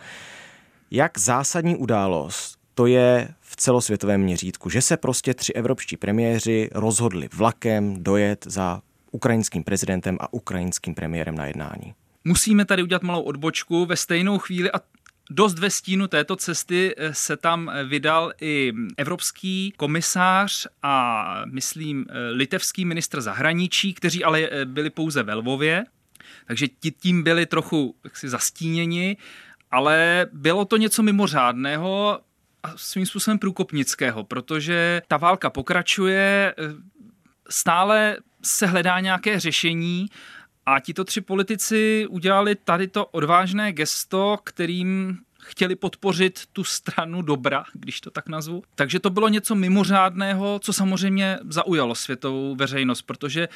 Jak 0.90 1.18
zásadní 1.18 1.76
událost 1.76 2.58
to 2.78 2.86
je 2.86 3.28
celosvětovém 3.60 4.20
měřítku, 4.20 4.70
že 4.70 4.82
se 4.82 4.96
prostě 4.96 5.34
tři 5.34 5.52
evropští 5.52 5.96
premiéři 5.96 6.70
rozhodli 6.72 7.28
vlakem 7.34 8.02
dojet 8.02 8.46
za 8.48 8.82
ukrajinským 9.10 9.64
prezidentem 9.64 10.16
a 10.20 10.32
ukrajinským 10.32 10.94
premiérem 10.94 11.34
na 11.34 11.46
jednání. 11.46 11.94
Musíme 12.24 12.64
tady 12.64 12.82
udělat 12.82 13.02
malou 13.02 13.22
odbočku. 13.22 13.86
Ve 13.86 13.96
stejnou 13.96 14.38
chvíli 14.38 14.72
a 14.72 14.80
Dost 15.30 15.58
ve 15.58 15.70
stínu 15.70 16.06
této 16.06 16.36
cesty 16.36 16.94
eh, 16.96 17.14
se 17.14 17.36
tam 17.36 17.70
eh, 17.72 17.84
vydal 17.84 18.32
i 18.40 18.72
evropský 18.96 19.72
komisář 19.76 20.66
a 20.82 21.24
myslím 21.52 22.06
eh, 22.08 22.30
litevský 22.30 22.84
ministr 22.84 23.20
zahraničí, 23.20 23.94
kteří 23.94 24.24
ale 24.24 24.50
byli 24.64 24.90
pouze 24.90 25.22
ve 25.22 25.34
Lvově, 25.34 25.84
takže 26.46 26.68
ti 26.68 26.90
tím 26.90 27.22
byli 27.22 27.46
trochu 27.46 27.94
jaksi 28.04 28.28
zastíněni, 28.28 29.16
ale 29.70 30.26
bylo 30.32 30.64
to 30.64 30.76
něco 30.76 31.02
mimořádného 31.02 32.20
a 32.62 32.76
svým 32.76 33.06
způsobem 33.06 33.38
průkopnického, 33.38 34.24
protože 34.24 35.02
ta 35.08 35.16
válka 35.16 35.50
pokračuje, 35.50 36.54
eh, 36.58 36.62
stále 37.50 38.16
se 38.42 38.66
hledá 38.66 39.00
nějaké 39.00 39.40
řešení 39.40 40.06
a 40.66 40.80
tito 40.80 41.04
tři 41.04 41.20
politici 41.20 42.06
udělali 42.10 42.54
tady 42.54 42.88
to 42.88 43.06
odvážné 43.06 43.72
gesto, 43.72 44.38
kterým 44.44 45.18
chtěli 45.48 45.76
podpořit 45.76 46.40
tu 46.52 46.64
stranu 46.64 47.22
dobra, 47.22 47.64
když 47.72 48.00
to 48.00 48.10
tak 48.10 48.28
nazvu. 48.28 48.62
Takže 48.74 49.00
to 49.00 49.10
bylo 49.10 49.28
něco 49.28 49.54
mimořádného, 49.54 50.60
co 50.62 50.72
samozřejmě 50.72 51.38
zaujalo 51.48 51.94
světovou 51.94 52.56
veřejnost, 52.56 53.02
protože 53.02 53.48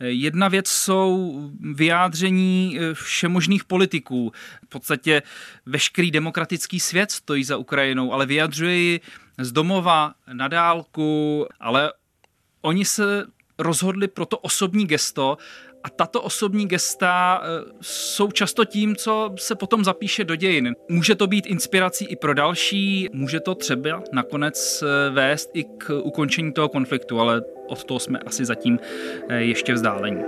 eh, 0.00 0.08
jedna 0.08 0.48
věc 0.48 0.68
jsou 0.68 1.34
vyjádření 1.60 2.78
eh, 2.78 2.94
všemožných 2.94 3.64
politiků. 3.64 4.32
V 4.64 4.68
podstatě 4.68 5.22
veškerý 5.66 6.10
demokratický 6.10 6.80
svět 6.80 7.10
stojí 7.10 7.44
za 7.44 7.56
Ukrajinou, 7.56 8.12
ale 8.12 8.26
vyjadřuje 8.26 8.76
ji 8.76 9.00
z 9.38 9.52
domova 9.52 10.14
na 10.32 10.48
dálku, 10.48 11.46
ale 11.60 11.92
oni 12.60 12.84
se 12.84 13.26
rozhodli 13.58 14.08
pro 14.08 14.26
to 14.26 14.38
osobní 14.38 14.86
gesto 14.86 15.38
A 15.86 15.90
tato 15.90 16.22
osobní 16.22 16.66
gesta 16.68 17.40
eh, 17.42 17.64
jsou 17.80 18.30
často 18.30 18.64
tím, 18.64 18.96
co 18.96 19.30
se 19.38 19.54
potom 19.54 19.84
zapíše 19.84 20.24
do 20.24 20.36
dějin. 20.36 20.74
Může 20.88 21.14
to 21.14 21.26
být 21.26 21.46
inspirací 21.46 22.04
i 22.04 22.16
pro 22.16 22.34
další, 22.34 23.08
může 23.12 23.40
to 23.40 23.54
třeba 23.54 24.02
nakonec 24.12 24.82
eh, 24.82 25.10
vést 25.10 25.50
i 25.54 25.64
k 25.64 26.00
ukončení 26.02 26.52
toho 26.52 26.68
konfliktu, 26.68 27.20
ale 27.20 27.42
od 27.68 27.84
toho 27.84 28.00
jsme 28.00 28.18
asi 28.18 28.44
zatím 28.44 28.78
eh, 29.28 29.42
ještě 29.42 29.74
vzdálení. 29.74 30.22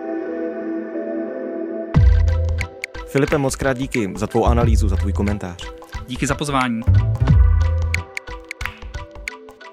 Filipe, 3.07 3.39
moc 3.39 3.57
krát 3.57 3.79
díky 3.79 4.13
za 4.17 4.27
tvou 4.27 4.45
analýzu, 4.45 4.89
za 4.89 4.97
tvůj 4.97 5.13
komentář. 5.13 5.73
Díky 6.07 6.27
za 6.27 6.35
pozvání. 6.35 6.81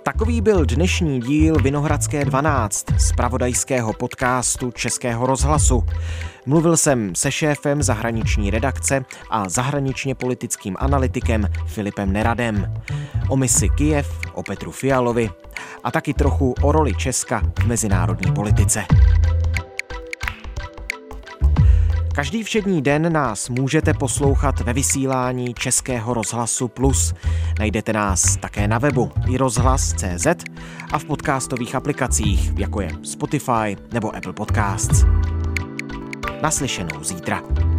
Takový 0.06 0.41
byl 0.41 0.65
dnešní 0.65 1.22
díl 1.22 1.56
Vinohradské 1.56 2.26
12 2.26 2.86
z 2.98 3.12
pravodajského 3.12 3.94
podcastu 3.94 4.72
Českého 4.72 5.26
rozhlasu. 5.26 5.84
Mluvil 6.46 6.78
jsem 6.78 7.15
se 7.15 7.32
šéfem 7.32 7.84
zahraniční 7.84 8.52
redakce 8.52 9.06
a 9.30 9.50
zahraničně 9.50 10.15
politickým 10.15 10.76
analytikem 10.80 11.48
Filipem 11.68 12.13
Neradem. 12.13 12.74
O 13.30 13.38
misi 13.38 13.70
Kijev, 13.70 14.20
o 14.34 14.44
Petru 14.44 14.72
Fialovi 14.72 15.30
a 15.84 15.91
taky 15.91 16.13
trochu 16.13 16.56
o 16.62 16.72
roli 16.72 16.94
Česka 16.96 17.41
v 17.60 17.65
mezinárodní 17.65 18.32
politice. 18.32 18.86
Každý 22.15 22.43
všední 22.43 22.82
den 22.82 23.13
nás 23.13 23.49
můžete 23.49 23.93
poslouchat 23.93 24.60
ve 24.60 24.73
vysílání 24.73 25.54
Českého 25.54 26.13
rozhlasu 26.13 26.67
Plus. 26.67 27.13
Najdete 27.60 27.93
nás 27.93 28.38
také 28.38 28.67
na 28.67 28.78
webu 28.78 29.12
i 29.30 29.38
rozhlas.cz 29.38 30.28
a 30.91 30.99
v 30.99 31.06
podcastových 31.06 31.75
aplikacích, 31.75 32.60
jako 32.60 32.82
je 32.82 32.89
Spotify 33.04 33.78
nebo 33.93 34.15
Apple 34.15 34.34
Podcasts. 34.34 35.06
Naslyšenou 36.41 37.04
zítra. 37.04 37.75